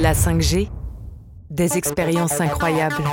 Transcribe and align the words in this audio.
La 0.00 0.14
5G, 0.14 0.70
des 1.50 1.76
expériences 1.76 2.40
incroyables. 2.40 3.04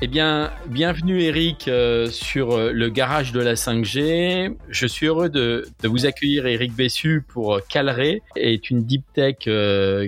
Eh 0.00 0.06
bien, 0.06 0.52
bienvenue 0.68 1.22
Eric 1.22 1.66
euh, 1.66 2.06
sur 2.06 2.52
euh, 2.52 2.70
le 2.70 2.88
garage 2.88 3.32
de 3.32 3.40
la 3.40 3.54
5G. 3.54 4.54
Je 4.68 4.86
suis 4.86 5.06
heureux 5.06 5.28
de, 5.28 5.66
vous 5.82 6.06
accueillir 6.06 6.46
Eric 6.46 6.72
Bessu 6.72 7.24
pour 7.26 7.56
euh, 7.56 7.60
Calré, 7.68 8.22
est 8.36 8.70
une 8.70 8.84
deep 8.84 9.02
tech 9.12 9.38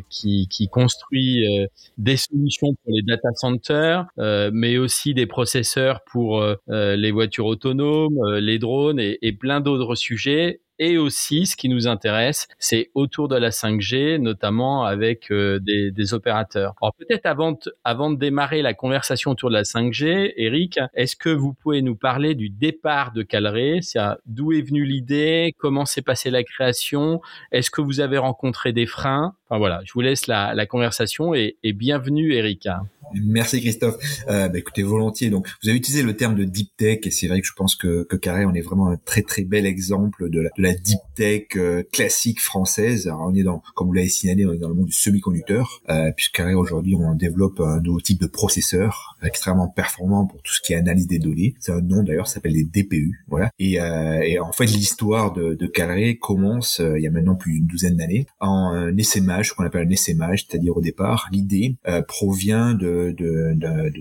qui, 0.09 0.47
qui, 0.49 0.69
construit 0.69 1.45
des 1.99 2.17
solutions 2.17 2.69
pour 2.85 2.93
les 2.95 3.03
data 3.03 3.31
centers, 3.35 4.07
mais 4.53 4.79
aussi 4.79 5.13
des 5.13 5.27
processeurs 5.27 6.03
pour 6.05 6.45
les 6.69 7.11
voitures 7.11 7.47
autonomes, 7.47 8.19
les 8.37 8.61
drones 8.61 9.01
et, 9.01 9.19
et 9.23 9.33
plein 9.33 9.61
d'autres 9.61 9.97
sujets 9.97 10.61
et 10.81 10.97
aussi 10.97 11.47
ce 11.47 11.57
qui 11.57 11.69
nous 11.69 11.87
intéresse, 11.87 12.49
c'est 12.59 12.91
autour 12.95 13.29
de 13.29 13.37
la 13.37 13.51
5G, 13.51 14.17
notamment 14.17 14.85
avec 14.85 15.31
euh, 15.31 15.61
des, 15.61 15.93
des, 15.93 16.15
opérateurs. 16.15 16.75
Alors 16.81 16.95
peut-être 16.95 17.27
avant, 17.27 17.57
avant 17.85 18.11
de 18.11 18.17
démarrer 18.17 18.63
la 18.63 18.73
conversation 18.73 19.31
autour 19.31 19.51
de 19.51 19.55
la 19.55 19.63
5G, 19.63 20.33
Eric, 20.37 20.81
est-ce 20.95 21.17
que 21.17 21.29
vous 21.29 21.53
pouvez 21.53 21.83
nous 21.83 21.97
parler 21.97 22.35
du 22.35 22.49
départ 22.49 23.13
de 23.13 23.23
Calré? 23.23 23.81
D'où 24.25 24.53
est 24.53 24.63
venue 24.63 24.87
l'idée? 24.87 25.55
Comment 25.59 25.85
s'est 25.85 26.03
passée 26.03 26.31
la 26.31 26.43
création? 26.43 27.21
Est-ce 27.53 27.71
que 27.71 27.83
vous 27.83 28.01
avez 28.01 28.17
rencontré 28.17 28.73
des 28.73 28.87
freins? 28.87 29.35
Enfin 29.51 29.59
voilà, 29.59 29.81
je 29.85 29.93
vous 29.93 30.01
laisse 30.01 30.29
la, 30.29 30.55
la 30.55 30.65
conversation 30.65 31.35
et, 31.35 31.57
et 31.65 31.73
bienvenue 31.73 32.35
Eric. 32.35 32.69
Merci 33.15 33.61
Christophe. 33.61 33.97
Euh, 34.29 34.49
bah, 34.49 34.59
écoutez, 34.59 34.85
volontiers. 34.85 35.31
Donc, 35.31 35.49
vous 35.63 35.69
avez 35.69 35.77
utilisé 35.77 36.05
le 36.05 36.15
terme 36.15 36.37
de 36.37 36.45
deep 36.45 36.71
tech 36.77 37.01
et 37.03 37.11
c'est 37.11 37.27
vrai 37.27 37.41
que 37.41 37.47
je 37.49 37.53
pense 37.55 37.75
que, 37.75 38.05
que 38.05 38.15
Carré, 38.15 38.45
on 38.45 38.55
est 38.55 38.61
vraiment 38.61 38.89
un 38.89 38.97
très 38.97 39.23
très 39.23 39.43
bel 39.43 39.67
exemple 39.67 40.31
de 40.31 40.41
la, 40.41 40.51
de 40.57 40.63
la 40.63 40.75
deep 40.75 41.01
tech 41.17 41.43
euh, 41.57 41.83
classique 41.93 42.41
française. 42.41 43.09
Alors, 43.09 43.27
on 43.29 43.35
est 43.35 43.43
dans, 43.43 43.63
comme 43.75 43.89
vous 43.89 43.93
l'avez 43.95 44.09
signalé, 44.09 44.47
on 44.47 44.53
est 44.53 44.59
dans 44.59 44.69
le 44.69 44.75
monde 44.75 44.87
du 44.87 44.93
semi-conducteur, 44.93 45.83
euh, 45.91 46.13
puisque 46.17 46.37
Carré 46.37 46.55
aujourd'hui, 46.55 46.95
on 46.95 47.15
développe 47.15 47.59
un 47.59 47.81
nouveau 47.81 48.01
type 48.01 48.21
de 48.21 48.29
processeur 48.29 49.17
extrêmement 49.23 49.67
performant 49.67 50.27
pour 50.27 50.41
tout 50.43 50.55
ce 50.55 50.61
qui 50.61 50.73
est 50.73 50.77
analyse 50.77 51.09
des 51.09 51.19
données. 51.19 51.55
C'est 51.59 51.73
un 51.73 51.81
nom 51.81 52.05
d'ailleurs, 52.05 52.29
ça 52.29 52.35
s'appelle 52.35 52.53
des 52.53 52.65
DPU. 52.65 53.25
Voilà. 53.27 53.51
Et, 53.59 53.81
euh, 53.81 54.21
et 54.21 54.39
en 54.39 54.53
fait, 54.53 54.67
l'histoire 54.67 55.33
de, 55.33 55.55
de 55.55 55.67
Carré 55.67 56.17
commence 56.17 56.81
euh, 56.81 56.97
il 56.97 57.03
y 57.03 57.09
a 57.09 57.11
maintenant 57.11 57.35
plus 57.35 57.55
d'une 57.55 57.67
douzaine 57.67 57.97
d'années 57.97 58.27
en 58.39 58.71
un 58.71 58.97
qu'on 59.55 59.65
appelle 59.65 59.87
un 59.87 59.91
essaimage, 59.91 60.47
c'est-à-dire 60.47 60.77
au 60.77 60.81
départ, 60.81 61.29
l'idée 61.33 61.77
provient 62.07 62.75
de 62.75 63.15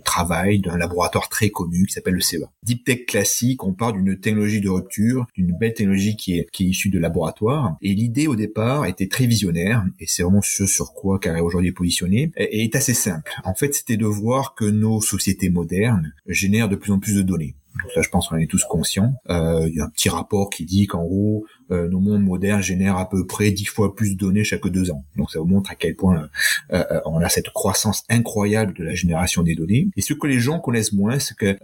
travail 0.03 0.59
d'un 0.59 0.77
laboratoire 0.77 1.29
très 1.29 1.49
connu 1.49 1.85
qui 1.85 1.93
s'appelle 1.93 2.15
le 2.15 2.21
CEA. 2.21 2.51
Deep 2.63 2.83
Tech 2.83 3.05
classique, 3.05 3.63
on 3.63 3.73
part 3.73 3.93
d'une 3.93 4.19
technologie 4.19 4.61
de 4.61 4.69
rupture, 4.69 5.27
d'une 5.35 5.55
belle 5.57 5.73
technologie 5.73 6.15
qui 6.15 6.37
est, 6.37 6.47
qui 6.51 6.65
est 6.65 6.69
issue 6.69 6.89
de 6.89 6.99
laboratoire. 6.99 7.77
Et 7.81 7.93
l'idée 7.93 8.27
au 8.27 8.35
départ 8.35 8.85
était 8.85 9.07
très 9.07 9.25
visionnaire, 9.25 9.85
et 9.99 10.05
c'est 10.07 10.23
vraiment 10.23 10.41
ce 10.41 10.65
sur 10.65 10.93
quoi 10.93 11.19
Carré 11.19 11.41
aujourd'hui 11.41 11.69
est 11.69 11.73
positionné, 11.73 12.31
et 12.37 12.63
est 12.63 12.75
assez 12.75 12.93
simple. 12.93 13.31
En 13.43 13.53
fait, 13.53 13.73
c'était 13.73 13.97
de 13.97 14.05
voir 14.05 14.55
que 14.55 14.65
nos 14.65 15.01
sociétés 15.01 15.49
modernes 15.49 16.13
génèrent 16.27 16.69
de 16.69 16.75
plus 16.75 16.91
en 16.91 16.99
plus 16.99 17.15
de 17.15 17.21
données. 17.21 17.55
Donc 17.81 17.91
ça, 17.93 18.01
je 18.01 18.09
pense 18.09 18.27
qu'on 18.27 18.37
est 18.37 18.47
tous 18.47 18.63
conscients. 18.65 19.13
Euh, 19.29 19.67
il 19.67 19.75
y 19.75 19.79
a 19.79 19.85
un 19.85 19.89
petit 19.89 20.09
rapport 20.09 20.49
qui 20.49 20.65
dit 20.65 20.87
qu'en 20.87 21.03
gros, 21.03 21.45
euh, 21.71 21.87
nos 21.87 21.99
mondes 21.99 22.23
modernes 22.23 22.61
génèrent 22.61 22.97
à 22.97 23.07
peu 23.07 23.25
près 23.27 23.51
dix 23.51 23.65
fois 23.65 23.95
plus 23.95 24.15
de 24.15 24.17
données 24.17 24.43
chaque 24.43 24.67
deux 24.67 24.91
ans. 24.91 25.05
Donc 25.15 25.31
ça 25.31 25.39
vous 25.39 25.45
montre 25.45 25.69
à 25.71 25.75
quel 25.75 25.95
point 25.95 26.29
euh, 26.71 26.83
euh, 26.91 26.99
on 27.05 27.19
a 27.21 27.29
cette 27.29 27.49
croissance 27.49 28.03
incroyable 28.09 28.73
de 28.73 28.83
la 28.83 28.95
génération 28.95 29.43
des 29.43 29.55
données. 29.55 29.87
Et 29.95 30.01
ce 30.01 30.13
que 30.13 30.27
les 30.27 30.39
gens 30.39 30.59
connaissent 30.59 30.93
moins, 30.93 31.19
c'est 31.19 31.37
que 31.37 31.57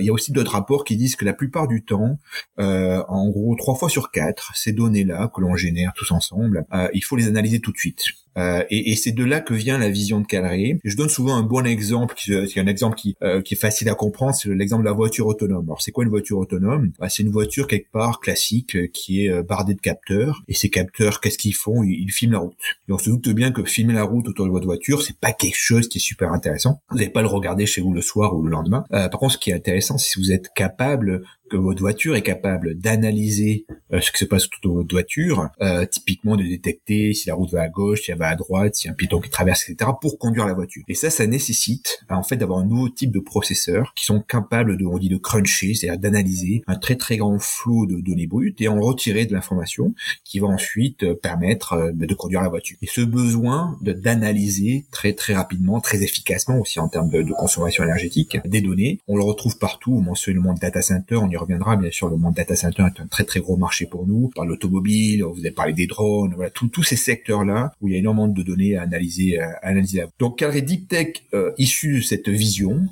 il 0.00 0.06
y 0.06 0.10
a 0.10 0.12
aussi 0.12 0.32
d'autres 0.32 0.52
rapports 0.52 0.84
qui 0.84 0.96
disent 0.96 1.16
que 1.16 1.24
la 1.24 1.34
plupart 1.34 1.68
du 1.68 1.84
temps, 1.84 2.18
en 2.58 3.28
gros 3.28 3.54
trois 3.56 3.74
fois 3.74 3.88
sur 3.88 4.10
quatre, 4.10 4.52
ces 4.54 4.72
données-là 4.72 5.30
que 5.34 5.40
l'on 5.40 5.56
génère 5.56 5.92
tous 5.94 6.10
ensemble, 6.12 6.66
il 6.92 7.02
faut 7.02 7.16
les 7.16 7.28
analyser 7.28 7.60
tout 7.60 7.72
de 7.72 7.78
suite. 7.78 8.02
Euh, 8.38 8.64
et, 8.70 8.92
et 8.92 8.96
c'est 8.96 9.12
de 9.12 9.24
là 9.24 9.40
que 9.40 9.54
vient 9.54 9.78
la 9.78 9.88
vision 9.88 10.20
de 10.20 10.26
Calré. 10.26 10.78
Je 10.84 10.96
donne 10.96 11.08
souvent 11.08 11.36
un 11.36 11.42
bon 11.42 11.66
exemple, 11.66 12.14
qui, 12.16 12.32
est 12.32 12.58
un 12.58 12.66
exemple 12.66 12.96
qui, 12.96 13.16
euh, 13.22 13.42
qui 13.42 13.54
est 13.54 13.56
facile 13.56 13.88
à 13.88 13.94
comprendre, 13.94 14.34
c'est 14.34 14.48
l'exemple 14.50 14.82
de 14.82 14.88
la 14.88 14.94
voiture 14.94 15.26
autonome. 15.26 15.64
Alors 15.66 15.82
c'est 15.82 15.92
quoi 15.92 16.04
une 16.04 16.10
voiture 16.10 16.38
autonome? 16.38 16.92
Bah, 16.98 17.08
C'est 17.08 17.22
une 17.22 17.30
voiture 17.30 17.66
quelque 17.66 17.90
part 17.90 18.20
classique 18.20 18.76
euh, 18.76 18.86
qui 18.92 19.26
est 19.26 19.42
bardée 19.42 19.74
de 19.74 19.80
capteurs. 19.80 20.42
Et 20.48 20.54
ces 20.54 20.70
capteurs, 20.70 21.20
qu'est-ce 21.20 21.38
qu'ils 21.38 21.54
font? 21.54 21.82
Ils, 21.82 22.10
filment 22.10 22.32
la 22.32 22.38
route. 22.40 22.56
Et 22.88 22.92
on 22.92 22.98
se 22.98 23.08
doute 23.08 23.28
bien 23.28 23.52
que 23.52 23.62
filmer 23.64 23.94
la 23.94 24.02
route 24.02 24.28
autour 24.28 24.46
de 24.46 24.50
votre 24.50 24.66
voiture, 24.66 25.02
c'est 25.02 25.16
pas 25.16 25.32
quelque 25.32 25.56
chose 25.56 25.88
qui 25.88 25.98
est 25.98 26.00
super 26.00 26.32
intéressant. 26.32 26.82
Vous 26.90 26.96
n'allez 26.96 27.10
pas 27.10 27.22
le 27.22 27.28
regarder 27.28 27.66
chez 27.66 27.80
vous 27.80 27.92
le 27.92 28.00
soir 28.00 28.34
ou 28.36 28.42
le 28.42 28.50
lendemain. 28.50 28.84
par 28.90 29.10
contre, 29.10 29.34
ce 29.34 29.38
qui 29.38 29.50
est 29.50 29.54
intéressant, 29.54 29.96
c'est 29.96 30.10
si 30.10 30.18
vous 30.18 30.32
êtes 30.32 30.48
capable 30.54 31.22
que 31.50 31.56
votre 31.56 31.80
voiture 31.80 32.14
est 32.16 32.22
capable 32.22 32.74
d'analyser 32.74 33.66
euh, 33.92 34.00
ce 34.00 34.12
qui 34.12 34.18
se 34.18 34.24
passe 34.24 34.46
autour 34.46 34.74
de 34.74 34.78
votre 34.78 34.94
voiture, 34.94 35.48
euh, 35.60 35.84
typiquement 35.84 36.36
de 36.36 36.44
détecter 36.44 37.12
si 37.12 37.28
la 37.28 37.34
route 37.34 37.50
va 37.50 37.62
à 37.62 37.68
gauche, 37.68 38.02
si 38.02 38.12
elle 38.12 38.18
va 38.18 38.28
à 38.28 38.36
droite, 38.36 38.76
si 38.76 38.88
un 38.88 38.92
piéton 38.92 39.20
qui 39.20 39.30
traverse, 39.30 39.68
etc., 39.68 39.90
pour 40.00 40.18
conduire 40.18 40.46
la 40.46 40.54
voiture. 40.54 40.82
Et 40.88 40.94
ça, 40.94 41.10
ça 41.10 41.26
nécessite 41.26 42.04
en 42.08 42.22
fait 42.22 42.36
d'avoir 42.36 42.60
un 42.60 42.64
nouveau 42.64 42.88
type 42.88 43.10
de 43.10 43.18
processeurs 43.18 43.92
qui 43.94 44.04
sont 44.04 44.20
capables 44.20 44.78
de, 44.78 44.86
on 44.86 44.98
dit, 44.98 45.08
de 45.08 45.16
cruncher, 45.16 45.74
c'est-à-dire 45.74 46.00
d'analyser 46.00 46.62
un 46.68 46.76
très 46.76 46.96
très 46.96 47.16
grand 47.16 47.38
flot 47.38 47.86
de 47.86 48.00
données 48.00 48.28
brutes 48.28 48.60
et 48.60 48.68
en 48.68 48.80
retirer 48.80 49.26
de 49.26 49.32
l'information 49.32 49.92
qui 50.24 50.38
va 50.38 50.46
ensuite 50.46 51.02
euh, 51.02 51.14
permettre 51.14 51.92
de 51.92 52.14
conduire 52.14 52.42
la 52.42 52.48
voiture. 52.48 52.76
Et 52.80 52.86
ce 52.86 53.00
besoin 53.00 53.76
de 53.82 53.92
d'analyser 53.92 54.86
très 54.92 55.12
très 55.12 55.34
rapidement, 55.34 55.80
très 55.80 56.02
efficacement 56.02 56.58
aussi 56.58 56.78
en 56.78 56.88
termes 56.88 57.10
de, 57.10 57.22
de, 57.22 57.32
consommation 57.32 57.82
énergétique 57.84 58.38
des 58.44 58.60
données, 58.60 59.00
on 59.08 59.16
le 59.16 59.24
retrouve 59.24 59.58
partout. 59.58 59.92
On 59.92 60.00
mentionne 60.00 60.36
le 60.36 60.40
monde 60.40 60.58
data 60.58 60.80
center, 60.80 61.16
on 61.16 61.28
y 61.28 61.36
reviendra 61.40 61.76
bien 61.76 61.90
sûr. 61.90 62.08
Le 62.08 62.16
monde 62.16 62.34
data 62.34 62.56
center 62.56 62.84
est 62.94 63.00
un 63.00 63.06
très 63.06 63.24
très 63.24 63.40
gros 63.40 63.56
marché 63.56 63.86
pour 63.86 64.06
nous. 64.06 64.30
Par 64.34 64.44
l'automobile, 64.44 65.22
vous 65.24 65.40
avez 65.40 65.50
parlé 65.50 65.72
des 65.72 65.86
drones, 65.86 66.34
voilà, 66.34 66.50
tous 66.50 66.82
ces 66.82 66.96
secteurs-là 66.96 67.72
où 67.80 67.88
il 67.88 67.92
y 67.92 67.96
a 67.96 67.98
énormément 67.98 68.28
de 68.28 68.42
données 68.42 68.76
à 68.76 68.82
analyser, 68.82 69.38
à 69.38 69.58
analyser. 69.62 70.04
Donc 70.18 70.38
Calré 70.38 70.62
Deep 70.62 70.88
Tech, 70.88 71.08
euh, 71.34 71.52
issu 71.58 71.98
de 71.98 72.00
cette 72.02 72.28
vision, 72.28 72.86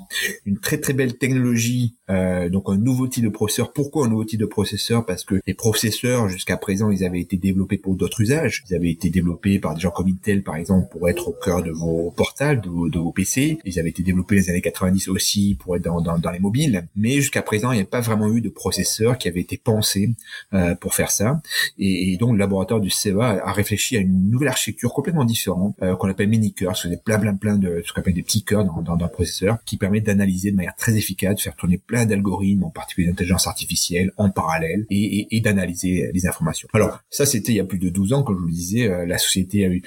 une 0.45 0.59
très 0.59 0.77
très 0.79 0.93
belle 0.93 1.17
technologie, 1.17 1.95
euh, 2.09 2.49
donc 2.49 2.63
un 2.67 2.77
nouveau 2.77 3.07
type 3.07 3.23
de 3.23 3.29
processeur. 3.29 3.71
Pourquoi 3.71 4.05
un 4.05 4.09
nouveau 4.09 4.25
type 4.25 4.39
de 4.39 4.45
processeur? 4.45 5.05
Parce 5.05 5.23
que 5.23 5.35
les 5.45 5.53
processeurs 5.53 6.29
jusqu'à 6.29 6.57
présent, 6.57 6.89
ils 6.89 7.03
avaient 7.03 7.19
été 7.19 7.37
développés 7.37 7.77
pour 7.77 7.95
d'autres 7.95 8.21
usages. 8.21 8.63
Ils 8.69 8.75
avaient 8.75 8.91
été 8.91 9.09
développés 9.09 9.59
par 9.59 9.75
des 9.75 9.81
gens 9.81 9.91
comme 9.91 10.07
Intel, 10.07 10.43
par 10.43 10.55
exemple, 10.55 10.87
pour 10.91 11.09
être 11.09 11.27
au 11.27 11.33
cœur 11.33 11.63
de 11.63 11.71
vos 11.71 12.11
portables, 12.11 12.61
de 12.61 12.99
vos, 12.99 13.11
PC. 13.11 13.59
Ils 13.65 13.79
avaient 13.79 13.89
été 13.89 14.03
développés 14.03 14.35
dans 14.35 14.41
les 14.41 14.49
années 14.49 14.61
90 14.61 15.09
aussi 15.09 15.57
pour 15.59 15.75
être 15.75 15.83
dans, 15.83 16.01
dans, 16.01 16.17
dans 16.17 16.31
les 16.31 16.39
mobiles. 16.39 16.87
Mais 16.95 17.13
jusqu'à 17.13 17.41
présent, 17.41 17.71
il 17.71 17.75
n'y 17.75 17.81
a 17.81 17.85
pas 17.85 18.01
vraiment 18.01 18.29
eu 18.33 18.41
de 18.41 18.49
processeurs 18.49 19.17
qui 19.17 19.27
avait 19.27 19.41
été 19.41 19.57
pensé 19.57 20.13
euh, 20.53 20.75
pour 20.75 20.95
faire 20.95 21.11
ça. 21.11 21.41
Et, 21.77 22.17
donc 22.17 22.33
le 22.33 22.37
laboratoire 22.37 22.79
du 22.79 22.89
CEA 22.89 23.41
a 23.43 23.51
réfléchi 23.51 23.97
à 23.97 23.99
une 23.99 24.29
nouvelle 24.29 24.49
architecture 24.49 24.93
complètement 24.93 25.25
différente 25.25 25.75
euh, 25.81 25.95
qu'on 25.95 26.09
appelle 26.09 26.29
mini 26.29 26.53
cœurs. 26.53 26.77
C'est 26.77 27.03
plein 27.03 27.19
plein 27.19 27.35
plein 27.35 27.57
de 27.57 27.81
ce 27.85 27.93
qu'on 27.93 28.01
appelle 28.01 28.13
des 28.13 28.23
petits 28.23 28.43
cœurs 28.43 28.65
dans, 28.65 28.81
dans, 28.81 29.03
un 29.03 29.07
processeur 29.07 29.57
qui 29.65 29.77
permet 29.77 30.01
d'analyser 30.01 30.51
de 30.51 30.55
manière 30.55 30.75
très 30.75 30.95
efficace, 30.95 31.35
de 31.35 31.41
faire 31.41 31.55
tourner 31.55 31.77
plein 31.77 31.98
d'algorithmes, 32.05 32.63
en 32.63 32.69
particulier 32.69 33.07
d'intelligence 33.07 33.47
artificielle, 33.47 34.11
en 34.17 34.29
parallèle 34.29 34.85
et, 34.89 35.35
et, 35.35 35.41
d'analyser 35.41 36.11
les 36.13 36.27
informations. 36.27 36.67
Alors 36.73 36.99
ça 37.09 37.25
c'était 37.25 37.51
il 37.51 37.55
y 37.55 37.59
a 37.59 37.65
plus 37.65 37.79
de 37.79 37.89
12 37.89 38.13
ans, 38.13 38.23
comme 38.23 38.35
je 38.37 38.41
vous 38.41 38.47
le 38.47 38.53
disais, 38.53 38.89
euh, 38.89 39.05
la 39.05 39.17
société 39.17 39.65
a 39.65 39.69
eu 39.69 39.81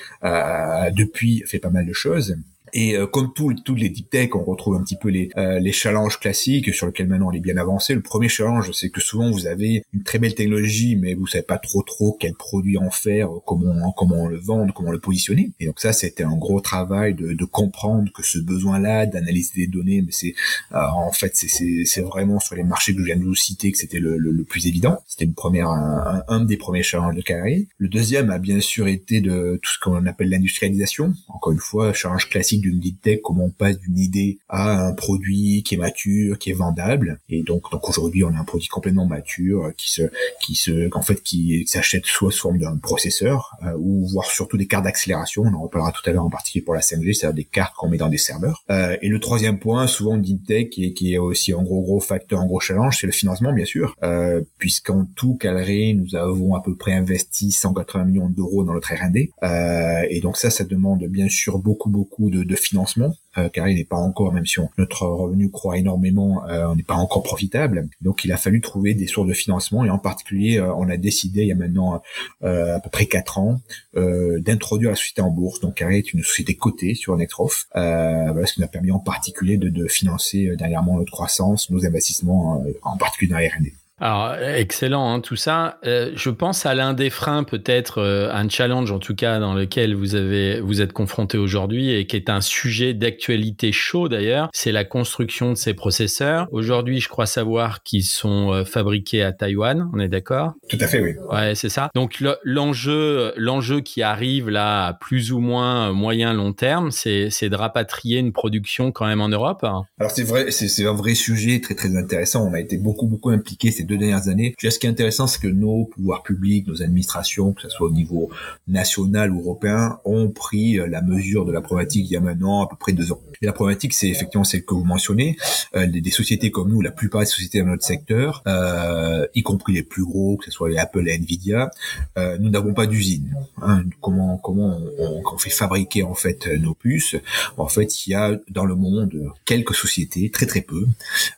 depuis 0.93 1.43
fait 1.47 1.59
pas 1.59 1.71
mal 1.71 1.87
de 1.87 1.93
choses. 1.93 2.37
Et 2.73 2.97
euh, 2.97 3.07
comme 3.07 3.33
tous 3.35 3.75
les 3.75 3.89
deep 3.91 4.09
tech, 4.09 4.31
on 4.35 4.45
retrouve 4.45 4.77
un 4.77 4.83
petit 4.83 4.97
peu 4.97 5.09
les, 5.11 5.29
euh, 5.37 5.59
les 5.59 5.73
challenges 5.73 6.19
classiques 6.19 6.73
sur 6.73 6.87
lesquels 6.87 7.07
maintenant 7.07 7.29
on 7.29 7.33
est 7.33 7.41
bien 7.41 7.57
avancé. 7.59 7.95
Le 7.95 8.01
premier 8.01 8.29
challenge, 8.29 8.71
c'est 8.73 8.89
que 8.89 9.01
souvent 9.01 9.31
vous 9.31 9.47
avez 9.47 9.83
une 9.93 10.03
très 10.03 10.19
belle 10.19 10.35
technologie, 10.35 10.97
mais 10.97 11.15
vous 11.15 11.27
savez 11.27 11.45
pas 11.45 11.59
trop 11.59 11.83
trop 11.83 12.17
quel 12.19 12.35
produit 12.35 12.79
en 12.79 12.91
faire, 12.91 13.29
comment 13.47 13.93
comment 13.93 14.27
le 14.27 14.39
vendre, 14.39 14.73
comment 14.73 14.91
le 14.91 15.01
positionner. 15.01 15.53
Et 15.61 15.67
donc 15.67 15.81
ça, 15.81 15.93
c'était 15.93 16.25
un 16.25 16.37
gros 16.37 16.61
travail 16.61 17.15
de, 17.15 17.35
de 17.35 17.45
comprendre 17.45 18.11
que 18.13 18.23
ce 18.25 18.39
besoin-là 18.39 19.07
d'analyser 19.07 19.53
des 19.55 19.67
données, 19.67 20.03
mais 20.03 20.13
c'est 20.13 20.35
euh, 20.73 20.79
en 20.79 21.13
fait 21.13 21.37
c'est 21.37 22.01
vraiment 22.01 22.41
sur 22.41 22.57
les 22.57 22.65
marchés 22.65 22.95
que 22.95 23.01
je 23.01 23.05
viens 23.05 23.17
de 23.17 23.25
vous 23.25 23.35
citer 23.35 23.71
que 23.71 23.79
c'était 23.79 24.01
le, 24.01 24.17
le, 24.17 24.45
plus 24.45 24.67
évident. 24.67 24.99
C'était 25.07 25.25
une 25.25 25.35
première 25.35 25.69
un, 25.69 26.23
un, 26.29 26.45
des 26.45 26.57
premiers 26.57 26.83
challenges 26.83 27.15
de 27.15 27.23
carré. 27.23 27.69
Le 27.79 27.89
deuxième 27.89 28.31
a 28.31 28.39
bien 28.39 28.61
sûr 28.61 28.89
été 28.89 29.21
de 29.21 29.59
tout 29.63 29.71
ce 29.71 29.79
qu'on 29.79 30.07
appelle 30.07 30.31
l'industrialisation. 30.31 31.15
Encore 31.29 31.53
une 31.53 31.59
fois, 31.59 31.93
challenge 31.93 32.29
classique 32.29 32.62
d'une 32.63 32.81
lead 32.81 33.01
tech, 33.01 33.21
comment 33.23 33.45
on 33.45 33.51
passe 33.51 33.79
d'une 33.79 33.99
idée 33.99 34.39
à 34.49 34.87
un 34.87 34.93
produit 34.93 35.63
qui 35.63 35.75
est 35.75 35.79
mature, 35.79 36.39
qui 36.39 36.51
est 36.51 36.55
vendable. 36.55 37.21
Et 37.29 37.43
donc, 37.43 37.71
donc 37.71 37.89
aujourd'hui, 37.89 38.25
on 38.25 38.35
a 38.35 38.39
un 38.39 38.45
produit 38.45 38.69
complètement 38.69 39.07
mature 39.07 39.73
qui 39.77 39.91
se, 39.91 40.03
qui 40.41 40.55
se, 40.55 40.89
en 40.97 41.03
fait, 41.03 41.23
qui 41.23 41.65
s'achète 41.67 42.07
soit 42.07 42.31
sous 42.31 42.43
forme 42.43 42.59
d'un 42.59 42.77
processeur 42.77 43.57
euh, 43.63 43.73
ou 43.79 44.07
voire 44.09 44.27
surtout 44.27 44.57
des 44.57 44.67
cartes 44.67 44.85
d'accélération. 44.85 45.43
On 45.43 45.55
en 45.55 45.63
reparlera 45.63 45.93
tout 45.93 46.09
à 46.09 46.13
l'heure 46.13 46.25
en 46.25 46.31
particulier 46.31 46.65
pour 46.65 46.75
la 46.75 46.81
5G, 46.81 47.15
c'est-à-dire 47.15 47.35
des 47.35 47.45
cartes 47.45 47.75
qu'on 47.77 47.89
met 47.89 47.99
dans 47.99 48.09
des 48.09 48.19
serveurs. 48.19 48.63
Euh, 48.71 48.97
et 49.01 49.09
le 49.09 49.21
troisième 49.21 49.59
point, 49.59 49.87
souvent 49.87 50.17
deep 50.17 50.47
tech, 50.47 50.69
qui 50.71 50.87
est, 50.87 50.93
qui 50.93 51.15
est 51.15 51.19
aussi 51.19 51.53
un 51.53 51.63
gros 51.63 51.83
gros 51.83 52.01
facteur, 52.01 52.41
un 52.41 52.47
gros 52.47 52.61
challenge, 52.61 52.99
c'est 53.01 53.07
le 53.07 53.13
financement, 53.13 53.53
bien 53.53 53.65
sûr, 53.65 53.97
euh, 54.03 54.43
puisqu'en 54.59 55.07
tout 55.17 55.37
Calré, 55.37 55.95
nous 55.95 56.17
avons 56.17 56.55
à 56.55 56.63
peu 56.63 56.77
près 56.77 56.93
investi 56.93 57.53
180 57.53 58.05
millions 58.05 58.29
d'euros 58.29 58.65
dans 58.65 58.75
notre 58.75 58.93
R&D. 58.93 59.31
Euh, 59.43 60.07
et 60.11 60.21
donc 60.21 60.37
ça, 60.37 60.51
ça 60.51 60.65
demande 60.65 61.05
bien 61.05 61.29
sûr 61.29 61.59
beaucoup 61.59 61.91
beaucoup 61.91 62.31
de 62.31 62.52
de 62.53 62.57
financement 62.57 63.15
euh, 63.39 63.49
car 63.49 63.67
il 63.67 63.77
n'est 63.77 63.85
pas 63.85 63.97
encore, 63.97 64.33
même 64.33 64.45
si 64.45 64.61
notre 64.77 65.07
revenu 65.07 65.51
croît 65.51 65.79
énormément, 65.79 66.47
euh, 66.49 66.67
on 66.67 66.77
n'est 66.77 66.83
pas 66.83 66.97
encore 66.97 67.23
profitable. 67.23 67.89
Donc 68.03 68.25
il 68.25 68.33
a 68.33 68.37
fallu 68.37 68.61
trouver 68.61 68.93
des 68.93 69.07
sources 69.07 69.29
de 69.29 69.33
financement 69.33 69.85
et 69.85 69.91
en 69.91 69.99
particulier, 69.99 70.59
euh, 70.59 70.75
on 70.75 70.89
a 70.91 70.99
décidé 70.99 71.43
il 71.43 71.49
y 71.49 71.53
a 71.53 71.55
maintenant 71.55 72.03
à 72.43 72.81
peu 72.81 72.91
près 72.91 73.07
quatre 73.07 73.39
ans 73.39 73.61
d'introduire 73.95 74.91
la 74.91 74.97
société 74.97 75.23
en 75.23 75.31
bourse. 75.31 75.61
Donc 75.61 75.77
Carré 75.77 75.99
est 75.99 76.13
une 76.13 76.23
société 76.23 76.57
cotée 76.57 76.95
sur 76.95 77.17
Netrof, 77.17 77.67
voilà, 77.75 78.47
ce 78.47 78.55
qui 78.55 78.61
nous 78.61 78.67
a 78.67 78.69
permis 78.69 78.91
en 78.91 78.99
particulier 78.99 79.57
de, 79.57 79.69
de 79.69 79.87
financer 79.87 80.55
dernièrement 80.57 80.99
notre 80.99 81.13
croissance, 81.13 81.71
nos 81.71 81.87
investissements, 81.87 82.65
en 82.83 82.97
particulier 82.97 83.31
dans 83.31 83.39
la 83.39 83.49
R&D. 83.49 83.73
Alors, 84.01 84.35
excellent, 84.35 85.13
hein, 85.13 85.21
tout 85.21 85.37
ça. 85.37 85.79
Euh, 85.85 86.11
je 86.17 86.31
pense 86.31 86.67
à 86.67 86.75
l'un 86.75 86.93
des 86.93 87.11
freins, 87.11 87.45
peut-être 87.45 87.99
euh, 87.99 88.33
un 88.33 88.49
challenge 88.49 88.91
en 88.91 88.99
tout 88.99 89.15
cas 89.15 89.39
dans 89.39 89.55
lequel 89.55 89.95
vous 89.95 90.15
avez 90.15 90.61
vous 90.61 90.81
êtes 90.81 90.93
confronté 90.93 91.39
aujourd'hui 91.39 91.93
et 91.93 92.07
qui 92.07 92.17
est 92.17 92.31
un 92.31 92.41
sujet 92.41 92.95
d'actualité 92.95 93.71
chaud 93.71 94.09
d'ailleurs, 94.09 94.49
c'est 94.53 94.73
la 94.73 94.85
construction 94.85 95.51
de 95.51 95.57
ces 95.57 95.75
processeurs. 95.75 96.49
Aujourd'hui, 96.51 97.01
je 97.01 97.09
crois 97.09 97.27
savoir 97.27 97.83
qu'ils 97.83 98.05
sont 98.05 98.53
euh, 98.53 98.65
fabriqués 98.65 99.23
à 99.23 99.33
Taïwan. 99.33 99.89
On 99.93 100.01
est 100.01 100.09
d'accord? 100.09 100.55
Tout 100.69 100.79
à 100.81 100.87
fait, 100.87 101.01
oui. 101.01 101.15
Ouais, 101.31 101.55
c'est 101.55 101.69
ça. 101.69 101.91
Donc 101.95 102.23
l'enjeu, 102.45 103.33
l'enjeu 103.37 103.81
qui 103.83 104.03
arrive 104.03 104.49
là 104.49 104.87
à 104.87 104.93
plus 104.95 105.33
ou 105.33 105.39
moins 105.39 105.93
moyen 105.93 106.33
long 106.33 106.53
terme, 106.53 106.91
c'est 106.91 107.29
de 107.29 107.57
rapatrier 107.57 108.19
une 108.19 108.33
production 108.33 108.91
quand 108.91 109.07
même 109.07 109.21
en 109.21 109.29
Europe? 109.29 109.63
Alors 109.63 110.11
c'est 110.11 110.25
vrai, 110.25 110.51
c'est 110.51 110.87
un 110.87 110.95
vrai 110.95 111.15
sujet 111.15 111.61
très 111.61 111.75
très 111.75 111.95
intéressant. 111.95 112.49
On 112.49 112.55
a 112.55 112.61
été 112.61 112.79
beaucoup 112.79 113.07
beaucoup 113.07 113.31
impliqués 113.31 113.71
deux 113.85 113.99
dernières 113.99 114.29
années. 114.29 114.55
ce 114.59 114.79
qui 114.79 114.87
est 114.87 114.91
intéressant, 114.91 115.27
c'est 115.27 115.41
que 115.41 115.49
nos 115.49 115.85
pouvoirs 115.87 116.23
publics, 116.23 116.67
nos 116.67 116.83
administrations, 116.83 117.53
que 117.53 117.63
ce 117.63 117.69
soit 117.69 117.89
au 117.89 117.93
niveau 117.93 118.31
national 118.69 119.33
ou 119.33 119.41
européen, 119.41 119.99
ont 120.05 120.29
pris 120.29 120.79
euh, 120.79 120.87
la 120.87 121.03
mesure 121.03 121.45
de 121.45 121.53
la 121.53 121.61
problématique 121.61 122.07
il 122.09 122.13
y 122.13 122.17
a 122.17 122.21
maintenant 122.21 122.63
à 122.63 122.69
peu 122.69 122.77
près 122.77 122.93
deux 122.93 123.13
ans. 123.13 123.21
La 123.41 123.53
problématique, 123.53 123.93
c'est 123.93 124.09
effectivement 124.09 124.45
celle 124.45 124.65
que 124.65 124.75
vous 124.75 124.85
mentionnez. 124.85 125.37
Euh, 125.75 125.87
des, 125.87 126.11
sociétés 126.11 126.51
comme 126.51 126.71
nous, 126.71 126.81
la 126.81 126.93
plupart 126.93 127.23
des 127.23 127.27
sociétés 127.27 127.61
dans 127.61 127.67
notre 127.67 127.85
secteur, 127.85 128.43
euh, 128.47 129.27
y 129.35 129.43
compris 129.43 129.73
les 129.73 129.83
plus 129.83 130.05
gros, 130.05 130.37
que 130.37 130.45
ce 130.45 130.51
soit 130.51 130.69
les 130.69 130.79
Apple 130.79 131.09
et 131.09 131.15
Nvidia, 131.15 131.71
euh, 132.19 132.39
nous 132.39 132.51
n'avons 132.51 132.75
pas 132.75 132.87
d'usine. 132.87 133.35
Hein. 133.63 133.85
Comment 134.01 134.39
comment 134.39 134.79
on, 134.99 135.39
fait 135.39 135.51
fabriquer 135.51 136.03
en 136.05 136.15
fait 136.15 136.47
nos 136.61 136.75
puces? 136.75 137.17
En 137.57 137.69
fait, 137.69 138.07
il 138.07 138.11
y 138.11 138.15
a 138.15 138.39
dans 138.49 138.65
le 138.65 138.77
monde 138.77 139.33
quelques 139.45 139.75
sociétés, 139.75 140.31
très 140.31 140.47
très 140.47 140.61
peu, 140.61 140.87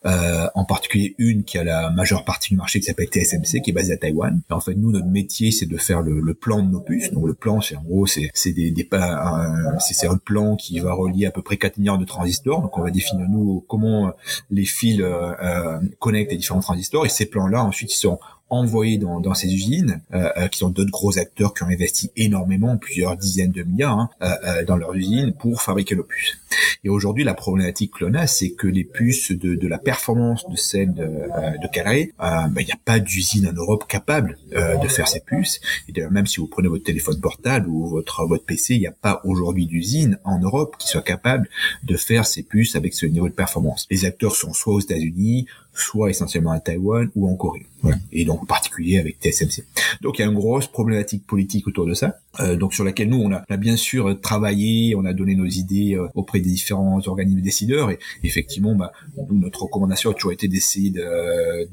euh, 0.04 0.46
en 0.54 0.64
particulier 0.64 1.14
une 1.18 1.44
qui 1.44 1.58
a 1.58 1.64
la 1.64 1.90
majeure 1.90 2.24
partie 2.24 2.33
du 2.40 2.56
marché 2.56 2.80
qui 2.80 2.86
s'appelle 2.86 3.08
TSMC, 3.08 3.62
qui 3.62 3.70
est 3.70 3.72
basé 3.72 3.92
à 3.92 3.96
Taïwan. 3.96 4.40
en 4.50 4.60
fait, 4.60 4.74
nous, 4.74 4.90
notre 4.90 5.06
métier, 5.06 5.50
c'est 5.50 5.66
de 5.66 5.76
faire 5.76 6.02
le, 6.02 6.20
le, 6.20 6.34
plan 6.34 6.62
de 6.62 6.70
nos 6.70 6.80
puces. 6.80 7.10
Donc 7.12 7.26
le 7.26 7.34
plan, 7.34 7.60
c'est 7.60 7.76
en 7.76 7.82
gros, 7.82 8.06
c'est 8.06 8.30
des, 8.52 8.70
des 8.70 8.88
c'est 9.80 10.06
un 10.06 10.16
plan 10.16 10.56
qui 10.56 10.78
va 10.80 10.92
relier 10.92 11.26
à 11.26 11.30
peu 11.30 11.42
près 11.42 11.56
4 11.56 11.78
milliards 11.78 11.98
de 11.98 12.04
transistors. 12.04 12.62
Donc 12.62 12.76
on 12.78 12.82
va 12.82 12.90
définir 12.90 13.28
nous 13.28 13.64
comment 13.68 14.12
les 14.50 14.64
fils 14.64 15.00
euh, 15.00 15.32
euh, 15.42 15.80
connectent 15.98 16.32
les 16.32 16.38
différents 16.38 16.60
transistors. 16.60 17.06
Et 17.06 17.08
ces 17.08 17.26
plans-là, 17.26 17.64
ensuite, 17.64 17.92
ils 17.92 17.98
sont 17.98 18.18
envoyés 18.50 18.98
dans, 18.98 19.20
dans 19.20 19.34
ces 19.34 19.52
usines, 19.52 20.00
euh, 20.12 20.28
euh, 20.36 20.48
qui 20.48 20.58
sont 20.58 20.70
d'autres 20.70 20.90
gros 20.90 21.18
acteurs 21.18 21.54
qui 21.54 21.62
ont 21.62 21.68
investi 21.68 22.10
énormément, 22.16 22.76
plusieurs 22.76 23.16
dizaines 23.16 23.52
de 23.52 23.62
milliards, 23.62 23.98
hein, 23.98 24.10
euh, 24.22 24.34
euh, 24.44 24.64
dans 24.64 24.76
leurs 24.76 24.94
usines 24.94 25.32
pour 25.32 25.62
fabriquer 25.62 25.96
nos 25.96 26.04
puces. 26.04 26.38
Et 26.84 26.88
aujourd'hui, 26.88 27.24
la 27.24 27.34
problématique 27.34 27.92
que 27.98 28.04
l'on 28.04 28.14
a, 28.14 28.26
c'est 28.26 28.50
que 28.50 28.66
les 28.66 28.84
puces 28.84 29.32
de, 29.32 29.54
de, 29.54 29.68
la 29.68 29.78
performance 29.78 30.48
de 30.48 30.56
celle 30.56 30.92
de, 30.92 31.04
de 31.04 31.68
Carré, 31.72 32.12
ben, 32.18 32.52
il 32.58 32.66
n'y 32.66 32.72
a 32.72 32.78
pas 32.84 33.00
d'usine 33.00 33.48
en 33.48 33.52
Europe 33.52 33.86
capable 33.88 34.38
de 34.52 34.88
faire 34.88 35.08
ces 35.08 35.20
puces. 35.20 35.60
Et 35.88 35.92
d'ailleurs, 35.92 36.12
même 36.12 36.26
si 36.26 36.40
vous 36.40 36.46
prenez 36.46 36.68
votre 36.68 36.84
téléphone 36.84 37.20
portable 37.20 37.68
ou 37.68 37.88
votre 37.88 38.24
votre 38.26 38.44
PC, 38.44 38.74
il 38.74 38.80
n'y 38.80 38.86
a 38.86 38.92
pas 38.92 39.20
aujourd'hui 39.24 39.66
d'usine 39.66 40.18
en 40.24 40.38
Europe 40.38 40.76
qui 40.78 40.86
soit 40.86 41.02
capable 41.02 41.48
de 41.82 41.96
faire 41.96 42.26
ces 42.26 42.42
puces 42.42 42.76
avec 42.76 42.94
ce 42.94 43.06
niveau 43.06 43.28
de 43.28 43.34
performance. 43.34 43.86
Les 43.90 44.04
acteurs 44.04 44.36
sont 44.36 44.52
soit 44.52 44.74
aux 44.74 44.80
États-Unis, 44.80 45.46
soit 45.74 46.10
essentiellement 46.10 46.52
à 46.52 46.60
Taïwan 46.60 47.10
ou 47.14 47.28
en 47.28 47.34
Corée. 47.34 47.66
Et 48.12 48.24
donc 48.24 48.42
en 48.42 48.46
particulier 48.46 48.98
avec 48.98 49.18
TSMC. 49.20 49.64
Donc 50.00 50.18
il 50.18 50.22
y 50.22 50.24
a 50.24 50.28
une 50.28 50.34
grosse 50.34 50.66
problématique 50.66 51.26
politique 51.26 51.66
autour 51.66 51.86
de 51.86 51.92
ça, 51.92 52.18
euh, 52.40 52.56
donc 52.56 52.72
sur 52.72 52.82
laquelle 52.82 53.08
nous 53.10 53.20
on 53.20 53.30
a, 53.32 53.44
on 53.48 53.54
a, 53.54 53.56
bien 53.56 53.76
sûr 53.76 54.18
travaillé, 54.20 54.94
on 54.96 55.04
a 55.04 55.12
donné 55.12 55.34
nos 55.34 55.44
idées 55.44 55.94
euh, 55.94 56.08
auprès 56.14 56.40
des 56.40 56.50
différents 56.50 57.00
organismes 57.06 57.42
décideurs 57.42 57.90
et 57.90 57.98
effectivement 58.22 58.74
bah, 58.74 58.92
nous, 59.16 59.38
notre 59.38 59.64
recommandation 59.64 60.10
a 60.10 60.14
toujours 60.14 60.32
été 60.32 60.48
d'essayer 60.48 60.94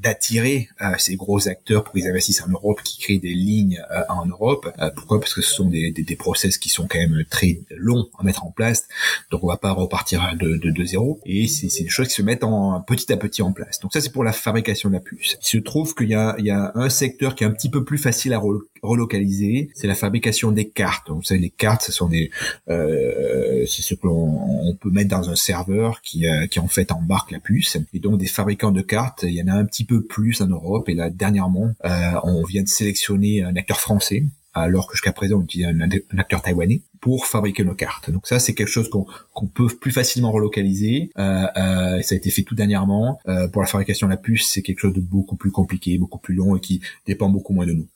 d'attirer 0.02 0.68
euh, 0.82 0.92
ces 0.98 1.16
gros 1.16 1.48
acteurs 1.48 1.84
pour 1.84 1.94
qu'ils 1.94 2.08
investissent 2.08 2.42
en 2.42 2.50
Europe, 2.50 2.82
qui 2.82 2.98
créent 2.98 3.18
des 3.18 3.34
lignes 3.34 3.82
euh, 3.90 4.02
en 4.08 4.26
Europe. 4.26 4.68
pourquoi? 4.96 5.18
Parce 5.20 5.34
que 5.34 5.42
ce 5.42 5.50
sont 5.50 5.68
des, 5.68 5.92
des, 5.92 6.02
des, 6.02 6.16
process 6.16 6.58
qui 6.58 6.68
sont 6.68 6.86
quand 6.86 6.98
même 6.98 7.24
très 7.30 7.60
longs 7.70 8.06
à 8.18 8.22
mettre 8.22 8.44
en 8.44 8.50
place, 8.50 8.86
donc 9.30 9.42
on 9.44 9.48
va 9.48 9.56
pas 9.56 9.72
repartir 9.72 10.36
de, 10.38 10.56
de, 10.56 10.70
de 10.70 10.84
zéro 10.84 11.20
et 11.24 11.48
c'est 11.48 11.82
des 11.82 11.88
choses 11.88 12.08
qui 12.08 12.14
se 12.14 12.22
mettent 12.22 12.44
en 12.44 12.80
petit 12.82 13.12
à 13.12 13.16
petit 13.16 13.42
en 13.42 13.52
place. 13.52 13.80
Donc 13.80 13.91
ça 13.92 14.00
c'est 14.00 14.10
pour 14.10 14.24
la 14.24 14.32
fabrication 14.32 14.88
de 14.88 14.94
la 14.94 15.00
puce. 15.00 15.36
Il 15.42 15.46
se 15.46 15.58
trouve 15.58 15.94
qu'il 15.94 16.08
y 16.08 16.14
a, 16.14 16.72
un 16.74 16.88
secteur 16.88 17.34
qui 17.34 17.44
est 17.44 17.46
un 17.46 17.50
petit 17.50 17.68
peu 17.68 17.84
plus 17.84 17.98
facile 17.98 18.32
à 18.32 18.40
relocaliser, 18.82 19.70
c'est 19.74 19.86
la 19.86 19.94
fabrication 19.94 20.50
des 20.50 20.68
cartes. 20.68 21.10
Vous 21.10 21.22
savez, 21.22 21.40
les 21.40 21.50
cartes, 21.50 21.82
ce 21.82 21.92
sont 21.92 22.08
des, 22.08 22.30
euh, 22.70 23.66
c'est 23.66 23.82
ce 23.82 23.94
que 23.94 24.06
l'on 24.06 24.74
peut 24.80 24.90
mettre 24.90 25.10
dans 25.10 25.28
un 25.28 25.36
serveur 25.36 26.00
qui, 26.00 26.26
euh, 26.26 26.46
qui 26.46 26.58
en 26.58 26.68
fait 26.68 26.90
embarque 26.90 27.32
la 27.32 27.40
puce. 27.40 27.76
Et 27.92 27.98
donc 27.98 28.18
des 28.18 28.26
fabricants 28.26 28.72
de 28.72 28.80
cartes, 28.80 29.24
il 29.24 29.34
y 29.34 29.42
en 29.42 29.48
a 29.48 29.52
un 29.52 29.66
petit 29.66 29.84
peu 29.84 30.02
plus 30.02 30.40
en 30.40 30.46
Europe. 30.46 30.88
Et 30.88 30.94
là, 30.94 31.10
dernièrement, 31.10 31.72
euh, 31.84 32.12
on 32.24 32.44
vient 32.44 32.62
de 32.62 32.68
sélectionner 32.68 33.42
un 33.42 33.56
acteur 33.56 33.78
français 33.78 34.24
alors 34.54 34.86
que 34.86 34.94
jusqu'à 34.94 35.12
présent 35.12 35.38
on 35.38 35.42
utilise 35.42 35.66
un, 35.66 36.18
acteur 36.18 36.42
taïwanais 36.42 36.82
pour 37.00 37.26
fabriquer 37.26 37.64
nos 37.64 37.74
cartes. 37.74 38.10
Donc 38.10 38.26
ça 38.26 38.38
c'est 38.38 38.54
quelque 38.54 38.68
chose 38.68 38.88
qu'on 38.88 39.46
peut 39.46 39.66
plus 39.66 39.90
facilement 39.90 40.30
relocaliser. 40.30 41.10
Euh, 41.18 41.46
euh, 41.56 42.02
ça 42.02 42.14
a 42.14 42.16
été 42.16 42.30
fait 42.30 42.42
tout 42.42 42.54
dernièrement. 42.54 43.18
Euh, 43.28 43.48
pour 43.48 43.62
la 43.62 43.68
fabrication 43.68 44.06
de 44.06 44.12
la 44.12 44.16
puce 44.16 44.46
c'est 44.46 44.62
quelque 44.62 44.80
chose 44.80 44.94
de 44.94 45.00
beaucoup 45.00 45.36
plus 45.36 45.50
compliqué, 45.50 45.98
beaucoup 45.98 46.18
plus 46.18 46.34
long 46.34 46.56
et 46.56 46.60
qui 46.60 46.80
dépend 47.06 47.28
beaucoup 47.28 47.52
moins 47.52 47.66
de 47.66 47.72
nous. 47.72 47.88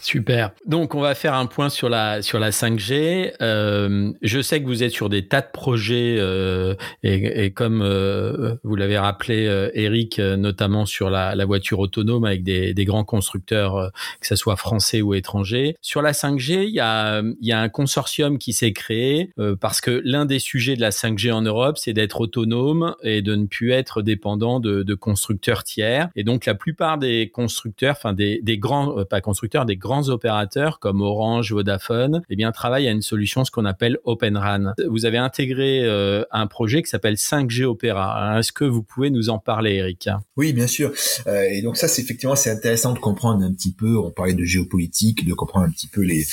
Super. 0.00 0.52
Donc, 0.66 0.94
on 0.94 1.00
va 1.00 1.14
faire 1.14 1.34
un 1.34 1.46
point 1.46 1.68
sur 1.68 1.88
la, 1.88 2.22
sur 2.22 2.38
la 2.38 2.50
5G. 2.50 3.32
Euh, 3.42 4.12
je 4.22 4.40
sais 4.40 4.62
que 4.62 4.66
vous 4.66 4.82
êtes 4.82 4.92
sur 4.92 5.08
des 5.08 5.26
tas 5.26 5.40
de 5.40 5.50
projets 5.52 6.16
euh, 6.18 6.74
et, 7.02 7.44
et, 7.44 7.50
comme 7.52 7.82
euh, 7.82 8.54
vous 8.62 8.76
l'avez 8.76 8.98
rappelé, 8.98 9.46
euh, 9.46 9.70
Eric, 9.74 10.18
euh, 10.18 10.36
notamment 10.36 10.86
sur 10.86 11.10
la, 11.10 11.34
la, 11.34 11.44
voiture 11.44 11.78
autonome 11.78 12.24
avec 12.24 12.42
des, 12.42 12.74
des 12.74 12.84
grands 12.84 13.04
constructeurs, 13.04 13.76
euh, 13.76 13.88
que 14.20 14.26
ce 14.26 14.36
soit 14.36 14.56
français 14.56 15.02
ou 15.02 15.14
étrangers. 15.14 15.76
Sur 15.80 16.02
la 16.02 16.12
5G, 16.12 16.64
il 16.64 16.74
y 16.74 16.80
a, 16.80 17.20
il 17.20 17.46
y 17.46 17.52
a 17.52 17.60
un 17.60 17.68
consortium 17.68 18.38
qui 18.38 18.52
s'est 18.52 18.72
créé 18.72 19.30
parce 19.60 19.80
que 19.80 20.02
l'un 20.04 20.24
des 20.24 20.38
sujets 20.38 20.76
de 20.76 20.80
la 20.80 20.90
5G 20.90 21.32
en 21.32 21.42
Europe, 21.42 21.78
c'est 21.78 21.92
d'être 21.92 22.20
autonome 22.20 22.94
et 23.02 23.22
de 23.22 23.34
ne 23.34 23.46
plus 23.46 23.72
être 23.72 24.02
dépendant 24.02 24.60
de, 24.60 24.82
de, 24.82 24.94
constructeurs 24.94 25.64
tiers. 25.64 26.08
Et 26.16 26.24
donc, 26.24 26.46
la 26.46 26.54
plupart 26.54 26.98
des 26.98 27.30
constructeurs, 27.30 27.94
enfin 27.96 28.12
des, 28.12 28.40
des 28.42 28.58
grands, 28.58 29.04
pas 29.04 29.20
constructeurs, 29.20 29.64
des 29.68 29.76
grands 29.76 30.08
opérateurs 30.08 30.80
comme 30.80 31.00
Orange, 31.00 31.52
Vodafone, 31.52 32.22
eh 32.28 32.36
bien, 32.36 32.50
travaillent 32.50 32.88
à 32.88 32.90
une 32.90 33.02
solution, 33.02 33.44
ce 33.44 33.52
qu'on 33.52 33.64
appelle 33.64 33.98
Open 34.04 34.36
RAN. 34.36 34.72
Vous 34.88 35.06
avez 35.06 35.18
intégré 35.18 35.84
euh, 35.84 36.24
un 36.32 36.48
projet 36.48 36.82
qui 36.82 36.88
s'appelle 36.88 37.14
5G 37.14 37.64
Opera. 37.64 38.38
Est-ce 38.38 38.52
que 38.52 38.64
vous 38.64 38.82
pouvez 38.82 39.10
nous 39.10 39.30
en 39.30 39.38
parler, 39.38 39.74
Eric? 39.74 40.08
Oui, 40.36 40.52
bien 40.52 40.66
sûr. 40.66 40.92
Euh, 41.26 41.42
et 41.50 41.62
donc 41.62 41.76
ça, 41.76 41.86
c'est 41.86 42.02
effectivement, 42.02 42.34
c'est 42.34 42.50
intéressant 42.50 42.92
de 42.92 42.98
comprendre 42.98 43.44
un 43.44 43.52
petit 43.52 43.72
peu. 43.72 43.96
On 43.98 44.10
parlait 44.10 44.34
de 44.34 44.44
géopolitique, 44.44 45.26
de 45.26 45.34
comprendre 45.34 45.66
un 45.66 45.70
petit 45.70 45.88
peu 45.88 46.02
les, 46.02 46.24